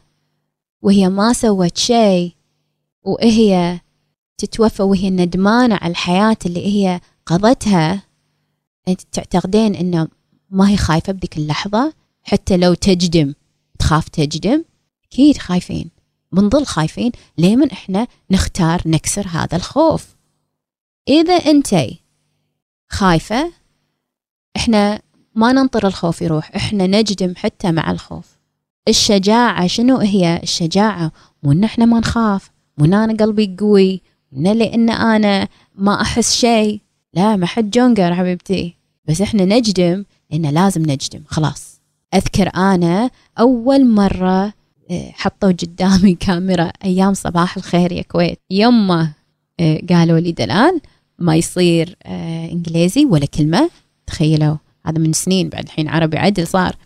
وهي 0.83 1.09
ما 1.09 1.33
سوت 1.33 1.77
شيء. 1.77 2.41
وهي 3.02 3.80
تتوفى 4.38 4.82
وهي 4.82 5.10
ندمانة 5.10 5.74
على 5.74 5.90
الحياة 5.90 6.36
اللي 6.46 6.66
هي 6.66 7.00
قضتها 7.26 8.02
أنت 8.88 9.00
تعتقدين 9.12 9.74
إنه 9.74 10.08
ما 10.50 10.68
هي 10.68 10.76
خايفة 10.76 11.12
بذيك 11.12 11.36
اللحظة؟ 11.36 11.92
حتى 12.22 12.56
لو 12.56 12.74
تجدم 12.74 13.34
تخاف 13.78 14.08
تجدم؟ 14.08 14.64
أكيد 15.04 15.38
خايفين. 15.38 15.90
بنظل 16.32 16.66
خايفين 16.66 17.12
ليه 17.38 17.72
إحنا 17.72 18.06
نختار 18.30 18.82
نكسر 18.86 19.26
هذا 19.28 19.56
الخوف؟ 19.56 20.16
إذا 21.08 21.34
أنت 21.34 21.76
خايفة 22.88 23.52
إحنا 24.56 25.02
ما 25.34 25.52
ننطر 25.52 25.86
الخوف 25.86 26.22
يروح 26.22 26.56
إحنا 26.56 26.86
نجدم 26.86 27.34
حتى 27.36 27.72
مع 27.72 27.90
الخوف. 27.90 28.38
الشجاعة 28.88 29.66
شنو 29.66 29.96
هي؟ 29.96 30.40
الشجاعة 30.42 31.12
مو 31.42 31.52
إن 31.52 31.64
إحنا 31.64 31.84
ما 31.84 31.98
نخاف. 31.98 32.51
مو 32.78 32.85
أنا 32.85 33.24
قلبي 33.24 33.56
قوي 33.61 34.00
مو 34.32 34.52
لأن 34.52 34.90
أنا 34.90 35.48
ما 35.74 36.00
أحس 36.00 36.35
شيء. 36.35 36.80
لا 37.14 37.37
ما 37.37 37.46
حد 37.46 37.70
جونجر 37.70 38.14
حبيبتي. 38.14 38.76
بس 39.08 39.20
إحنا 39.20 39.44
نجدم 39.44 40.04
انه 40.32 40.50
لازم 40.50 40.82
نجدم 40.82 41.22
خلاص. 41.26 41.80
أذكر 42.14 42.50
أنا 42.56 43.11
أول 43.40 43.87
مرة 43.87 44.52
آه، 44.90 45.11
حطوا 45.12 45.52
قدامي 45.52 46.14
كاميرا 46.26 46.72
أيام 46.85 47.14
صباح 47.14 47.56
الخير 47.56 47.92
يا 47.92 48.02
كويت. 48.02 48.38
يما 48.50 49.12
آه، 49.61 49.80
قالوا 49.90 50.18
لي 50.18 50.32
دلال 50.32 50.80
ما 51.18 51.37
يصير 51.37 51.96
آه، 52.02 52.50
إنجليزي 52.52 53.04
ولا 53.04 53.26
كلمة. 53.26 53.70
تخيلوا 54.06 54.56
هذا 54.87 54.98
من 54.98 55.12
سنين 55.12 55.48
بعد 55.48 55.64
الحين 55.64 55.88
عربي 55.88 56.18
عدل 56.18 56.46
صار. 56.46 56.76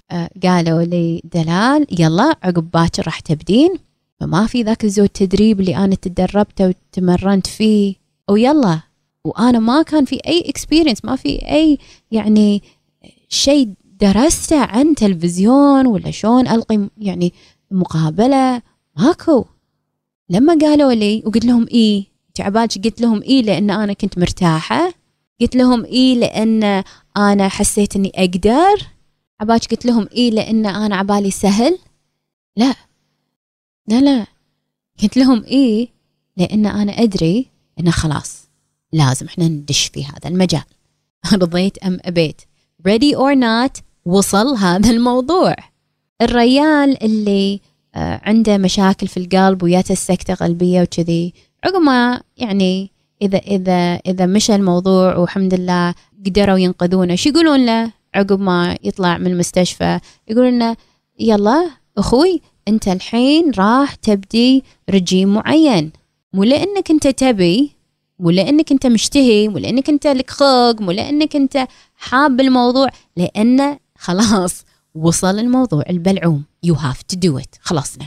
قالوا 0.42 0.82
لي 0.82 1.22
دلال 1.34 1.86
يلا 2.00 2.36
عقب 2.42 2.70
باكر 2.70 3.02
راح 3.06 3.20
تبدين. 3.20 3.74
فما 4.20 4.46
في 4.46 4.62
ذاك 4.62 4.84
الزود 4.84 5.08
تدريب 5.08 5.60
اللي 5.60 5.76
أنا 5.76 5.94
تدربته 5.94 6.68
وتمرنت 6.68 7.46
فيه. 7.46 7.94
ويلا 8.30 8.80
وأنا 9.24 9.58
ما 9.58 9.82
كان 9.82 10.04
في 10.04 10.20
أي 10.26 10.44
اكسبيرينس 10.48 11.04
ما 11.04 11.16
في 11.16 11.50
أي 11.50 11.78
يعني 12.10 12.62
شيء 13.28 13.68
درسته 14.00 14.58
عن 14.58 14.94
تلفزيون 14.94 15.86
ولا 15.86 16.10
شلون 16.10 16.48
ألقي 16.48 16.88
يعني 16.98 17.32
مقابلة. 17.70 18.62
ماكو. 18.98 19.44
لما 20.30 20.58
قالوا 20.60 20.92
لي 20.92 21.22
وقلت 21.26 21.44
لهم 21.44 21.66
إيه 21.70 22.04
تعبالك 22.34 22.84
قلت 22.84 23.00
لهم 23.00 23.22
إيه 23.22 23.42
لأن 23.42 23.70
أنا 23.70 23.92
كنت 23.92 24.18
مرتاحة. 24.18 24.92
قلت 25.40 25.56
لهم 25.56 25.84
إيه 25.84 26.14
لأن 26.14 26.82
أنا 27.16 27.48
حسيت 27.48 27.96
إني 27.96 28.12
أقدر. 28.14 28.86
عبالك 29.40 29.70
قلت 29.70 29.86
لهم 29.86 30.08
إيه 30.12 30.30
لأن 30.30 30.66
أنا 30.66 30.96
عبالي 30.96 31.30
سهل. 31.30 31.78
لا. 32.56 32.74
لا 33.88 34.00
لا. 34.00 34.26
قلت 35.02 35.16
لهم 35.16 35.44
إيه 35.44 35.88
لأن 36.36 36.66
أنا 36.66 36.92
أدري 36.92 37.46
إنه 37.80 37.90
خلاص 37.90 38.48
لازم 38.92 39.26
إحنا 39.26 39.48
ندش 39.48 39.86
في 39.86 40.04
هذا 40.04 40.28
المجال. 40.28 40.64
رضيت 41.42 41.78
أم 41.78 41.98
أبيت. 42.04 42.42
Ready 42.88 43.16
or 43.16 43.34
not 43.34 43.80
وصل 44.04 44.56
هذا 44.56 44.90
الموضوع. 44.90 45.54
الريال 46.22 47.02
اللي 47.04 47.60
آه، 47.94 48.20
عنده 48.24 48.58
مشاكل 48.58 49.06
في 49.06 49.16
القلب 49.16 49.62
وياته 49.62 49.92
السكتة 49.92 50.34
قلبية 50.34 50.82
وكذي 50.82 51.32
عقب 51.64 51.80
ما 51.80 52.22
يعني 52.36 52.90
إذا 53.22 53.38
إذا 53.38 53.94
إذا 54.06 54.26
مشى 54.26 54.54
الموضوع 54.54 55.16
والحمد 55.16 55.54
لله 55.54 55.94
قدروا 56.26 56.58
ينقذونه 56.58 57.14
شو 57.14 57.28
يقولون 57.28 57.66
له؟ 57.66 57.92
عقب 58.14 58.40
ما 58.40 58.76
يطلع 58.82 59.18
من 59.18 59.26
المستشفى 59.26 60.00
يقولون 60.28 60.58
له 60.58 60.76
يلا 61.18 61.70
أخوي 61.98 62.42
أنت 62.68 62.88
الحين 62.88 63.50
راح 63.58 63.94
تبدي 63.94 64.64
رجيم 64.90 65.34
معين. 65.34 65.92
مو 66.32 66.44
لأنك 66.44 66.90
أنت 66.90 67.06
تبي 67.08 67.76
مو 68.18 68.30
لأنك 68.30 68.72
أنت 68.72 68.86
مشتهي 68.86 69.48
مو 69.48 69.58
لأنك 69.58 69.88
أنت 69.88 70.06
لك 70.06 70.30
خلق 70.30 70.80
مو 70.80 70.90
لأنك 70.90 71.36
أنت 71.36 71.68
حاب 71.94 72.40
الموضوع 72.40 72.88
لأن 73.16 73.78
خلاص 73.98 74.64
وصل 74.94 75.38
الموضوع 75.38 75.82
البلعوم. 75.90 76.44
you 76.62 76.74
have 76.74 77.02
to 77.02 77.16
do 77.16 77.38
it 77.38 77.54
خلصنا 77.60 78.06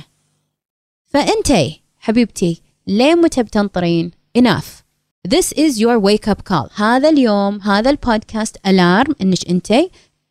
فأنت 1.05 1.73
حبيبتي 1.99 2.61
ليه 2.87 3.15
متى 3.15 3.43
بتنطرين 3.43 4.11
enough. 4.37 4.83
This 5.27 5.51
is 5.51 5.79
your 5.79 5.99
wake 5.99 6.27
up 6.31 6.43
call. 6.49 6.81
هذا 6.81 7.09
اليوم 7.09 7.61
هذا 7.61 7.89
البودكاست 7.89 8.57
الارم 8.67 9.15
إنك 9.21 9.49
أنت 9.49 9.73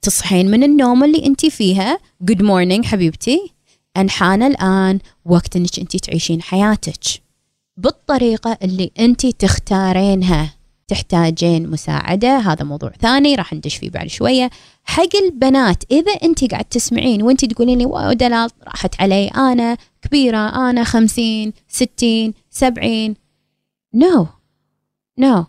تصحين 0.03 0.51
من 0.51 0.63
النوم 0.63 1.05
اللي 1.05 1.27
أنت 1.27 1.47
فيها. 1.47 1.99
Good 2.25 2.43
morning 2.43 2.85
حبيبتي. 2.85 3.58
أن 3.97 4.11
حان 4.11 4.43
الآن 4.43 4.99
وقت 5.25 5.57
أنك 5.57 5.79
أنت 5.79 5.97
تعيشين 5.97 6.43
حياتك. 6.43 7.05
بالطريقة 7.77 8.59
اللي 8.63 8.91
أنت 9.01 9.27
تختارينها. 9.27 10.55
تحتاجين 10.89 11.71
مساعدة 11.71 12.39
هذا 12.39 12.65
موضوع 12.65 12.91
ثاني 13.01 13.35
راح 13.35 13.53
ندش 13.53 13.77
فيه 13.77 13.91
بعد 13.91 14.07
شوية. 14.07 14.51
حق 14.85 15.17
البنات 15.25 15.85
إذا 15.91 16.13
أنت 16.13 16.51
قاعد 16.51 16.65
تسمعين 16.65 17.23
وأنت 17.23 17.45
تقولين 17.45 17.79
لي 17.79 18.15
دلال 18.15 18.51
راحت 18.67 19.01
علي 19.01 19.29
أنا 19.29 19.77
كبيرة 20.03 20.71
أنا 20.71 20.85
خمسين 20.85 21.53
ستين 21.69 22.35
سبعين. 22.51 23.15
no. 23.95 25.43
no. 25.43 25.47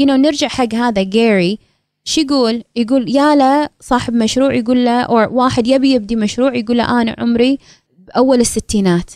you 0.00 0.06
know, 0.06 0.10
نرجع 0.10 0.48
حق 0.48 0.74
هذا 0.74 1.02
Gary 1.02 1.58
شو 2.04 2.20
يقول 2.20 2.64
يقول 2.76 3.16
يا 3.16 3.34
له 3.34 3.68
صاحب 3.80 4.14
مشروع 4.14 4.54
يقول 4.54 4.84
له 4.84 5.02
أو 5.02 5.36
واحد 5.38 5.66
يبي 5.66 5.92
يبدي 5.92 6.16
مشروع 6.16 6.54
يقول 6.54 6.78
له 6.78 7.02
أنا 7.02 7.16
عمري 7.18 7.58
بأول 7.98 8.40
الستينات. 8.40 9.10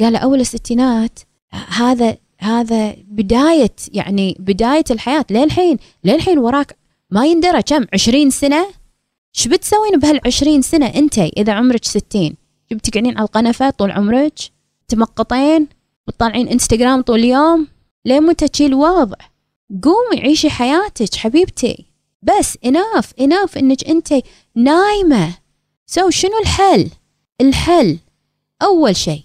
قال 0.00 0.16
أول 0.16 0.40
الستينات؟ 0.40 1.18
هذا 1.52 2.16
هذا 2.38 2.96
بداية 3.08 3.74
يعني 3.92 4.36
بداية 4.38 4.84
الحياة. 4.90 5.24
للحين 5.30 5.78
للحين 6.04 6.38
وراك 6.38 6.76
ما 7.10 7.26
يندرى 7.26 7.62
كم؟ 7.62 7.86
عشرين 7.94 8.30
سنة؟ 8.30 8.66
شو 9.32 9.50
بتسوين 9.50 9.98
بهالعشرين 9.98 10.62
سنة 10.62 10.86
أنت 10.86 11.18
إذا 11.18 11.52
عمرك 11.52 11.84
ستين؟ 11.84 12.36
شو 12.70 12.76
بتقعدين 12.76 13.16
على 13.16 13.24
القنفة 13.24 13.70
طول 13.70 13.90
عمرك 13.90 14.38
تمقطين 14.88 15.68
وتطالعين 16.08 16.48
إنستغرام 16.48 17.00
طول 17.00 17.18
اليوم 17.18 17.68
ليه 18.04 18.20
متى 18.20 18.48
جذي 18.48 18.66
الوضع 18.66 19.16
قومي 19.82 20.20
عيشي 20.20 20.50
حياتك 20.50 21.14
حبيبتي. 21.14 21.91
بس 22.22 22.58
enough 22.64 23.12
enough 23.20 23.58
إنك 23.58 23.84
أنت 23.88 24.14
نايمة. 24.54 25.34
so 25.86 26.10
شنو 26.10 26.38
الحل؟ 26.42 26.90
الحل 27.40 27.98
أول 28.62 28.96
شيء 28.96 29.22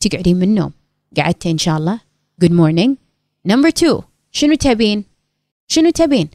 تقعدين 0.00 0.36
من 0.36 0.42
النوم. 0.42 0.72
قعدتي 1.16 1.50
إن 1.50 1.58
شاء 1.58 1.78
الله. 1.78 2.00
good 2.40 2.52
morning 2.52 2.96
number 3.46 3.68
2 3.68 4.02
شنو 4.32 4.54
تبين؟ 4.54 5.04
شنو 5.68 5.90
تبين؟ 5.90 6.28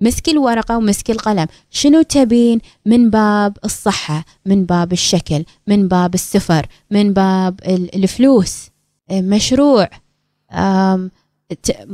مسكي 0.00 0.30
الورقة 0.30 0.76
ومسكي 0.76 1.12
القلم. 1.12 1.46
شنو 1.70 2.02
تبين؟ 2.02 2.60
من 2.86 3.10
باب 3.10 3.58
الصحة 3.64 4.24
من 4.46 4.64
باب 4.64 4.92
الشكل 4.92 5.44
من 5.66 5.88
باب 5.88 6.14
السفر 6.14 6.66
من 6.90 7.12
باب 7.12 7.60
الفلوس. 7.94 8.70
مشروع. 9.12 9.88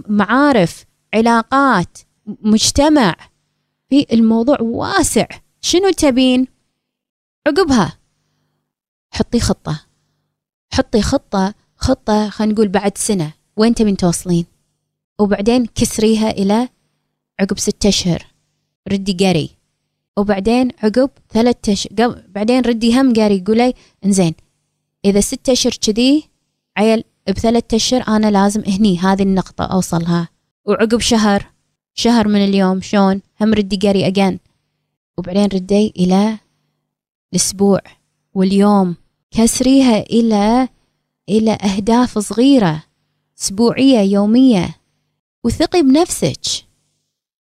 معارف 0.08 0.84
علاقات 1.14 1.98
مجتمع. 2.26 3.16
في 3.94 4.14
الموضوع 4.14 4.56
واسع. 4.60 5.26
شنو 5.60 5.90
تبين؟ 5.90 6.46
عقبها. 7.46 7.98
حطي 9.12 9.40
خطة. 9.40 9.86
حطي 10.72 11.02
خطة 11.02 11.54
خطة 11.76 12.28
خلينا 12.28 12.52
نقول 12.52 12.68
بعد 12.68 12.98
سنة. 12.98 13.32
وين 13.56 13.74
تبين 13.74 13.96
توصلين؟ 13.96 14.46
وبعدين 15.20 15.66
كسريها 15.66 16.30
إلى 16.30 16.68
عقب 17.40 17.58
ستة 17.58 17.88
أشهر. 17.88 18.26
ردي 18.92 19.26
قري 19.26 19.50
وبعدين 20.16 20.68
عقب 20.82 21.10
ثلاثة 21.30 21.72
أشهر 21.72 22.22
بعدين 22.28 22.60
ردي 22.60 23.00
هم 23.00 23.12
قاري. 23.12 23.44
قولي 23.46 23.74
إنزين 24.04 24.34
إذا 25.04 25.20
ستة 25.20 25.52
أشهر 25.52 25.72
كذي 25.72 26.28
عيل 26.76 27.04
بثلاثة 27.28 27.76
أشهر 27.76 28.04
أنا 28.08 28.30
لازم 28.30 28.62
هني 28.66 28.98
هذه 28.98 29.22
النقطة 29.22 29.64
أوصلها. 29.64 30.28
وعقب 30.64 31.00
شهر. 31.00 31.54
شهر 31.94 32.28
من 32.28 32.44
اليوم 32.44 32.80
شلون؟ 32.80 33.20
هم 33.44 33.54
ردي 33.54 33.76
قاري 33.76 34.06
أجان. 34.06 34.38
وبعدين 35.18 35.44
ردي 35.44 35.92
إلى 35.96 36.38
الأسبوع 37.32 37.80
واليوم. 38.34 38.96
كسريها 39.30 40.00
إلى 40.00 40.68
إلى 41.28 41.52
أهداف 41.52 42.18
صغيرة 42.18 42.82
أسبوعية 43.38 43.98
يومية. 43.98 44.74
وثقي 45.44 45.82
بنفسك. 45.82 46.40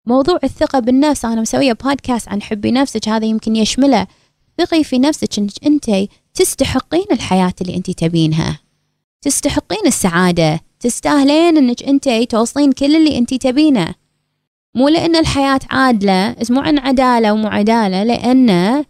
موضوع 0.07 0.39
الثقة 0.45 0.79
بالنفس 0.79 1.25
أنا 1.25 1.41
مسوية 1.41 1.73
بودكاست 1.73 2.29
عن 2.29 2.43
حبي 2.43 2.71
نفسك 2.71 3.09
هذا 3.09 3.27
يمكن 3.27 3.57
يشمله. 3.57 4.07
ثقي 4.59 4.85
في 4.85 4.99
نفسك 4.99 5.39
أنك 5.39 5.67
أنت 5.67 6.09
تستحقين 6.35 7.07
الحياة 7.13 7.55
اللي 7.61 7.77
أنت 7.77 7.91
تبينها. 7.91 8.61
تستحقين 9.23 9.87
السعادة. 9.87 10.61
تستاهلين 10.81 11.57
أنك 11.57 11.83
أنت 11.83 12.09
توصلين 12.09 12.73
كل 12.73 12.97
اللي 12.97 13.19
أنت 13.19 13.35
تبينه. 13.35 13.95
مو 14.75 14.89
لأن 14.89 15.17
الحياة 15.17 15.61
عادلة 15.71 16.31
اسمو 16.43 16.61
عن 16.61 16.79
عدالة 16.79 17.33
ومو 17.33 17.49
عدالة 17.49 18.03
لأن 18.03 18.85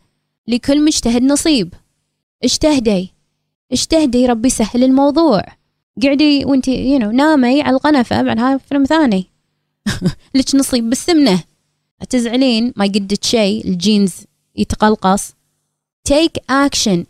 لكل 0.49 0.85
مجتهد 0.85 1.23
نصيب. 1.23 1.75
اجتهدي. 2.45 3.13
اجتهدي 3.73 4.27
ربي 4.27 4.51
سهل 4.51 4.85
الموضوع. 4.85 5.43
قعدي 6.03 6.45
وانت 6.45 6.69
you 6.69 7.03
know, 7.03 7.07
نامي 7.07 7.63
على 7.63 7.77
القنفة 7.77 8.23
بعد 8.23 8.39
هذا 8.39 8.59
فيلم 8.59 8.85
ثاني. 8.85 9.27
لك 10.35 10.55
نصيب 10.55 10.89
بالسمنة. 10.89 11.43
تزعلين 12.11 12.73
ما 12.77 12.85
يقدك 12.85 13.25
شيء 13.25 13.65
الجينز 13.67 14.13
يتقلقص. 14.57 15.35
take 16.05 16.39
action 16.51 17.05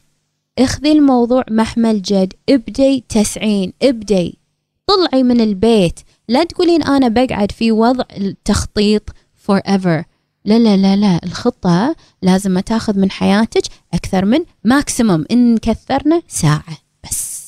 اخذي 0.59 0.93
الموضوع 0.93 1.45
محمل 1.51 2.03
جد 2.03 2.35
ابدي 2.49 3.05
تسعين 3.09 3.73
ابدي. 3.83 4.39
طلعي 4.87 5.23
من 5.23 5.41
البيت. 5.41 6.01
لا 6.29 6.45
تقولين 6.45 6.83
أنا 6.83 7.09
بقعد 7.09 7.53
في 7.53 7.73
وضع 7.73 8.05
التخطيط 8.17 9.11
forever. 9.49 10.05
لا 10.45 10.59
لا 10.59 10.77
لا 10.77 10.97
لا 10.97 11.21
الخطة 11.25 11.97
لازم 12.23 12.61
تاخذ 12.61 12.99
من 12.99 13.11
حياتك 13.11 13.63
أكثر 13.95 14.25
من 14.25 14.39
maximum 14.65 15.25
إن 15.31 15.59
كثرنا 15.59 16.23
ساعة 16.29 16.79
بس. 17.05 17.43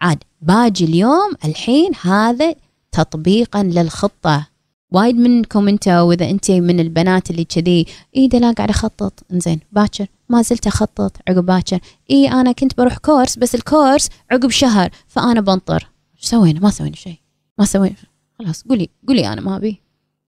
عاد 0.00 0.18
باجي 0.40 0.84
اليوم 0.84 1.32
الحين 1.44 1.92
هذا 2.02 2.54
تطبيقا 2.92 3.62
للخطة. 3.62 4.46
وايد 4.92 5.16
منكم 5.16 5.68
انت 5.68 5.88
وإذا 5.88 6.30
أنت 6.30 6.50
من 6.50 6.80
البنات 6.80 7.30
اللي 7.30 7.44
كذي 7.44 7.86
اي 8.16 8.28
لا 8.28 8.52
قاعد 8.52 8.70
أخطط. 8.70 9.12
إنزين 9.32 9.60
باكر. 9.72 10.06
ما 10.28 10.42
زلت 10.42 10.66
أخطط 10.66 11.16
عقب 11.28 11.46
باكر. 11.46 11.78
اي 12.10 12.28
أنا 12.28 12.52
كنت 12.52 12.76
بروح 12.78 12.98
كورس 12.98 13.38
بس 13.38 13.54
الكورس 13.54 14.08
عقب 14.30 14.50
شهر 14.50 14.90
فأنا 15.06 15.40
بنطر. 15.40 15.88
إيش 16.16 16.24
سوينا؟ 16.24 16.60
ما 16.60 16.70
سوينا 16.70 16.96
شيء. 16.96 17.27
ما 17.58 17.64
سوينا 17.64 17.96
خلاص 18.38 18.62
قولي 18.62 18.88
قولي 19.08 19.32
أنا 19.32 19.40
ما 19.40 19.56
أبي. 19.56 19.80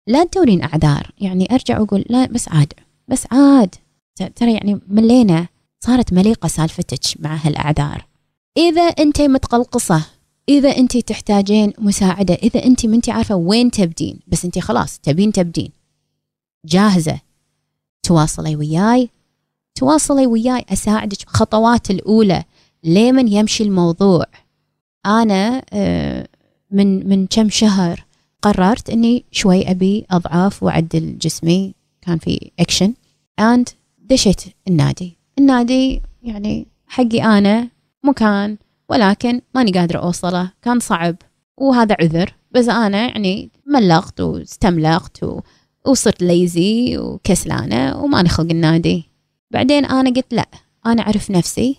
لا 0.07 0.25
تدورين 0.25 0.63
أعذار. 0.63 1.11
يعني 1.19 1.49
أرجع 1.55 1.81
وأقول 1.81 2.05
لا 2.11 2.27
بس 2.27 2.49
عاد 2.49 2.73
بس 3.09 3.27
عاد. 3.33 3.75
ترى 4.37 4.53
يعني 4.53 4.81
ملينا. 4.89 5.49
صارت 5.81 6.13
مليقة 6.13 6.49
سالفتك 6.49 7.21
مع 7.21 7.35
هالأعذار. 7.37 8.07
إذا 8.57 8.83
أنت 8.83 9.21
متقلقصة 9.21 10.07
إذا 10.49 10.77
أنت 10.77 10.97
تحتاجين 10.97 11.73
مساعدة 11.79 12.35
إذا 12.35 12.65
أنت 12.65 12.87
ما 12.87 12.97
أنت 12.97 13.09
عارفة 13.09 13.35
وين 13.35 13.71
تبدين 13.71 14.19
بس 14.27 14.45
أنت 14.45 14.59
خلاص 14.59 14.99
تبين 14.99 15.33
تبدين. 15.33 15.71
جاهزة. 16.67 17.21
تواصلي 18.03 18.57
وياي. 18.57 19.11
تواصلي 19.75 20.27
وياي. 20.27 20.65
أساعدك 20.69 21.19
خطوات 21.27 21.91
الأولى. 21.91 22.45
لمن 22.85 23.29
يمشي 23.29 23.65
الموضوع؟ 23.65 24.27
أنا 25.07 25.63
آه، 25.73 26.29
من 26.75 27.09
من 27.09 27.27
كم 27.27 27.49
شهر 27.49 28.05
قررت 28.43 28.91
إني 28.91 29.25
شوي 29.31 29.71
أبي 29.71 30.07
أضعف 30.11 30.63
وأعدل 30.63 31.19
جسمي. 31.19 31.75
كان 32.03 32.19
في 32.19 32.51
action 32.61 32.95
and 33.41 33.69
دشيت 33.99 34.43
النادي. 34.69 35.17
النادي 35.39 36.03
يعني 36.23 36.67
حقي 36.87 37.23
أنا 37.23 37.69
مكان 38.05 38.57
ولكن 38.89 39.41
ماني 39.55 39.73
قادرة 39.73 39.99
أوصله. 39.99 40.51
كان 40.63 40.81
صعب. 40.81 41.17
وهذا 41.57 41.97
عذر. 42.01 42.35
بس 42.51 42.69
أنا 42.69 43.07
يعني 43.09 43.51
ملغت 43.67 44.21
واستملغت 44.21 45.23
و... 45.23 45.41
وصرت 45.87 46.23
lazy 46.23 46.99
وكسلانة 46.99 48.03
وما 48.03 48.23
نخلق 48.23 48.51
النادي. 48.51 49.05
بعدين 49.51 49.85
أنا 49.85 50.11
قلت 50.11 50.35
لا 50.35 50.49
أنا 50.87 51.03
أعرف 51.03 51.31
نفسي. 51.31 51.77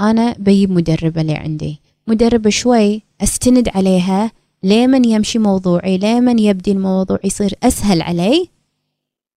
أنا 0.00 0.34
بجيب 0.38 0.70
مدربة 0.70 1.20
اللي 1.20 1.34
عندي. 1.34 1.81
مدربة 2.06 2.50
شوي 2.50 3.02
أستند 3.20 3.68
عليها 3.68 4.32
لمن 4.62 5.04
يمشي 5.04 5.38
موضوعي 5.38 5.98
لمن 5.98 6.38
يبدي 6.38 6.72
الموضوع 6.72 7.18
يصير 7.24 7.54
أسهل 7.62 8.02
علي. 8.02 8.48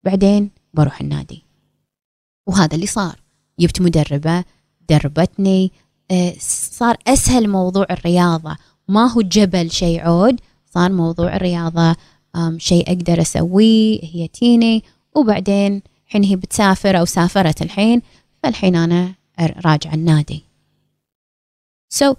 بعدين 0.05 0.51
بروح 0.75 1.01
النادي. 1.01 1.42
وهذا 2.46 2.75
اللي 2.75 2.87
صار. 2.87 3.20
جبت 3.61 3.81
مدربة 3.81 4.44
دربتني 4.90 5.72
آه، 6.11 6.35
صار 6.38 6.96
أسهل 7.07 7.48
موضوع 7.48 7.87
الرياضة. 7.90 8.57
ما 8.88 9.12
هو 9.12 9.20
جبل 9.20 9.70
شيء 9.70 10.01
عود 10.01 10.40
صار 10.75 10.92
موضوع 10.92 11.37
الرياضة 11.37 11.96
شيء 12.57 12.88
أقدر 12.88 13.20
أسويه 13.20 14.01
هي 14.03 14.29
تيني. 14.29 14.83
وبعدين 15.14 15.83
حين 16.07 16.25
هي 16.25 16.37
بتسافر 16.37 16.98
أو 16.98 17.05
سافرت 17.05 17.62
الحين 17.62 18.03
فالحين 18.42 18.77
أنا 18.77 19.14
راجع 19.40 19.94
النادي. 19.94 20.44
So, 21.94 22.16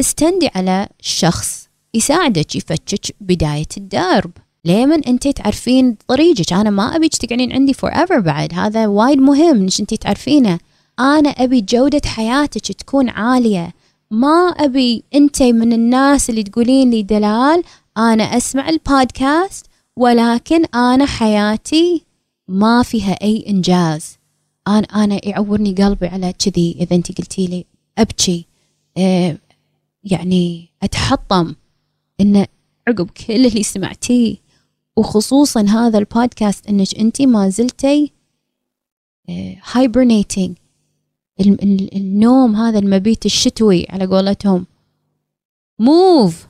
استندي 0.00 0.50
على 0.54 0.88
شخص 1.00 1.68
يساعدك 1.94 2.56
يفتشك 2.56 3.14
بداية 3.20 3.66
الدرب. 3.76 4.30
لمن 4.64 5.04
انت 5.04 5.28
تعرفين 5.28 5.96
طريقك. 6.08 6.52
أنا 6.52 6.70
ما 6.70 6.96
أبيك 6.96 7.16
تقعدين 7.16 7.52
عندي 7.52 7.74
forever 7.74 8.20
بعد. 8.20 8.54
هذا 8.54 8.86
وايد 8.86 9.18
مهم 9.18 9.56
إنك 9.56 9.80
انت 9.80 9.94
تعرفينه. 9.94 10.58
أنا 10.98 11.30
أبي 11.30 11.60
جودة 11.60 12.00
حياتك 12.06 12.72
تكون 12.72 13.08
عالية. 13.08 13.72
ما 14.10 14.54
أبي 14.58 15.04
انت 15.14 15.42
من 15.42 15.72
الناس 15.72 16.30
اللي 16.30 16.42
تقولين 16.42 16.90
لي 16.90 17.02
دلال 17.02 17.62
أنا 17.96 18.24
أسمع 18.24 18.68
البودكاست 18.68 19.66
ولكن 19.96 20.64
أنا 20.64 21.06
حياتي 21.06 22.04
ما 22.48 22.82
فيها 22.82 23.12
أي 23.22 23.44
إنجاز. 23.48 24.18
أنا 24.68 24.86
أنا 25.04 25.28
يعورني 25.28 25.74
قلبي 25.74 26.06
على 26.06 26.32
كذي 26.32 26.76
إذا 26.80 26.96
انت 26.96 27.18
قلتي 27.18 27.46
لي 27.46 27.64
أبكي. 27.98 28.46
إيه 28.96 29.38
يعني 30.04 30.68
أتحطم 30.82 31.54
إن 32.20 32.46
عقب 32.88 33.10
كل 33.10 33.46
اللي 33.46 33.62
سمعتيه 33.62 34.36
وخصوصا 34.96 35.62
هذا 35.62 35.98
البودكاست 35.98 36.66
إنك 36.66 36.94
أنت 36.98 37.22
ما 37.22 37.48
زلتي 37.48 38.12
hibernating 39.72 40.56
النوم 41.96 42.56
هذا 42.56 42.78
المبيت 42.78 43.26
الشتوي 43.26 43.86
على 43.90 44.06
قولتهم. 44.06 44.66
موف 45.78 46.48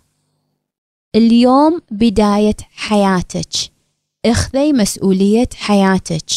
اليوم 1.15 1.83
بداية 1.91 2.57
حياتك. 2.71 3.53
اخذي 4.25 4.73
مسؤولية 4.73 5.49
حياتك. 5.55 6.31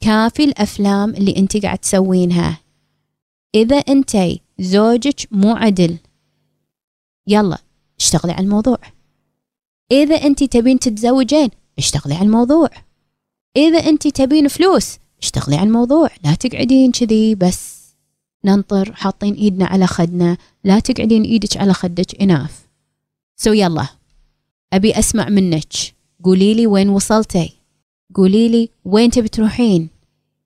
كافي 0.00 0.44
الأفلام 0.44 1.10
اللي 1.10 1.36
أنت 1.36 1.56
قاعد 1.56 1.78
تسوينها. 1.78 2.60
إذا 3.54 3.76
أنت 3.76 4.16
زوجك 4.58 5.28
مو 5.30 5.56
عدل 5.56 5.98
يلا 7.28 7.58
اشتغلي 8.00 8.32
على 8.32 8.44
الموضوع. 8.44 8.78
إذا 9.92 10.16
أنت 10.16 10.44
تبين 10.44 10.78
تتزوجين 10.78 11.50
اشتغلي 11.78 12.14
على 12.14 12.26
الموضوع. 12.26 12.68
إذا 13.56 13.78
أنت 13.78 14.08
تبين 14.08 14.48
فلوس 14.48 14.98
اشتغلي 15.22 15.56
على 15.56 15.66
الموضوع. 15.66 16.08
لا 16.24 16.34
تقعدين 16.34 16.92
كذي 16.92 17.34
بس. 17.34 17.78
ننطر 18.44 18.92
حاطين 18.94 19.34
إيدنا 19.34 19.66
على 19.66 19.86
خدنا. 19.86 20.36
لا 20.64 20.78
تقعدين 20.78 21.22
إيدك 21.22 21.56
على 21.56 21.72
خدك. 21.72 22.22
اناف 22.22 22.68
سو 23.36 23.52
يلا. 23.52 23.86
أبي 24.72 24.98
أسمع 24.98 25.28
منك. 25.28 25.72
قولي 26.24 26.54
لي 26.54 26.66
وين 26.66 26.88
وصلتي. 26.88 27.52
قولي 28.14 28.48
لي 28.48 28.70
وين 28.84 29.10
تبي 29.10 29.28
تروحين. 29.28 29.88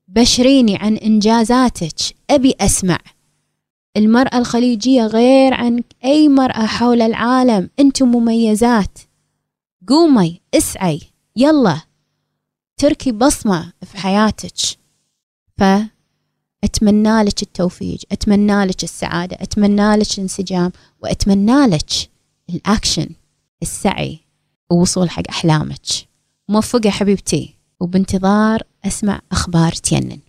بشريني 0.07 0.75
عن 0.77 0.97
إنجازاتك. 0.97 1.95
أبي 2.29 2.55
أسمع. 2.61 2.97
المرأة 3.97 4.37
الخليجية 4.37 5.05
غير 5.05 5.53
عن 5.53 5.83
أي 6.05 6.29
مرأة 6.29 6.65
حول 6.65 7.01
العالم. 7.01 7.69
أنتم 7.79 8.07
مميزات. 8.07 8.99
قومي 9.87 10.41
اسعي. 10.55 11.01
يلا. 11.35 11.81
تركي 12.77 13.11
بصمة 13.11 13.73
في 13.85 13.97
حياتك. 13.97 14.55
فأتمنى 15.57 17.23
لك 17.23 17.41
التوفيق. 17.41 17.99
أتمنى 18.11 18.65
لك 18.65 18.83
السعادة. 18.83 19.37
أتمنى 19.39 19.95
لك 19.95 20.13
الانسجام. 20.17 20.71
وأتمنى 21.03 21.67
لك 21.67 21.89
الأكشن 22.49 23.09
السعي 23.61 24.19
ووصول 24.71 25.09
حق 25.09 25.23
أحلامك. 25.29 25.85
موفقة 26.49 26.89
حبيبتي. 26.89 27.55
وبانتظار 27.79 28.63
أسمع 28.85 29.21
أخبار 29.31 29.71
تينن. 29.71 30.19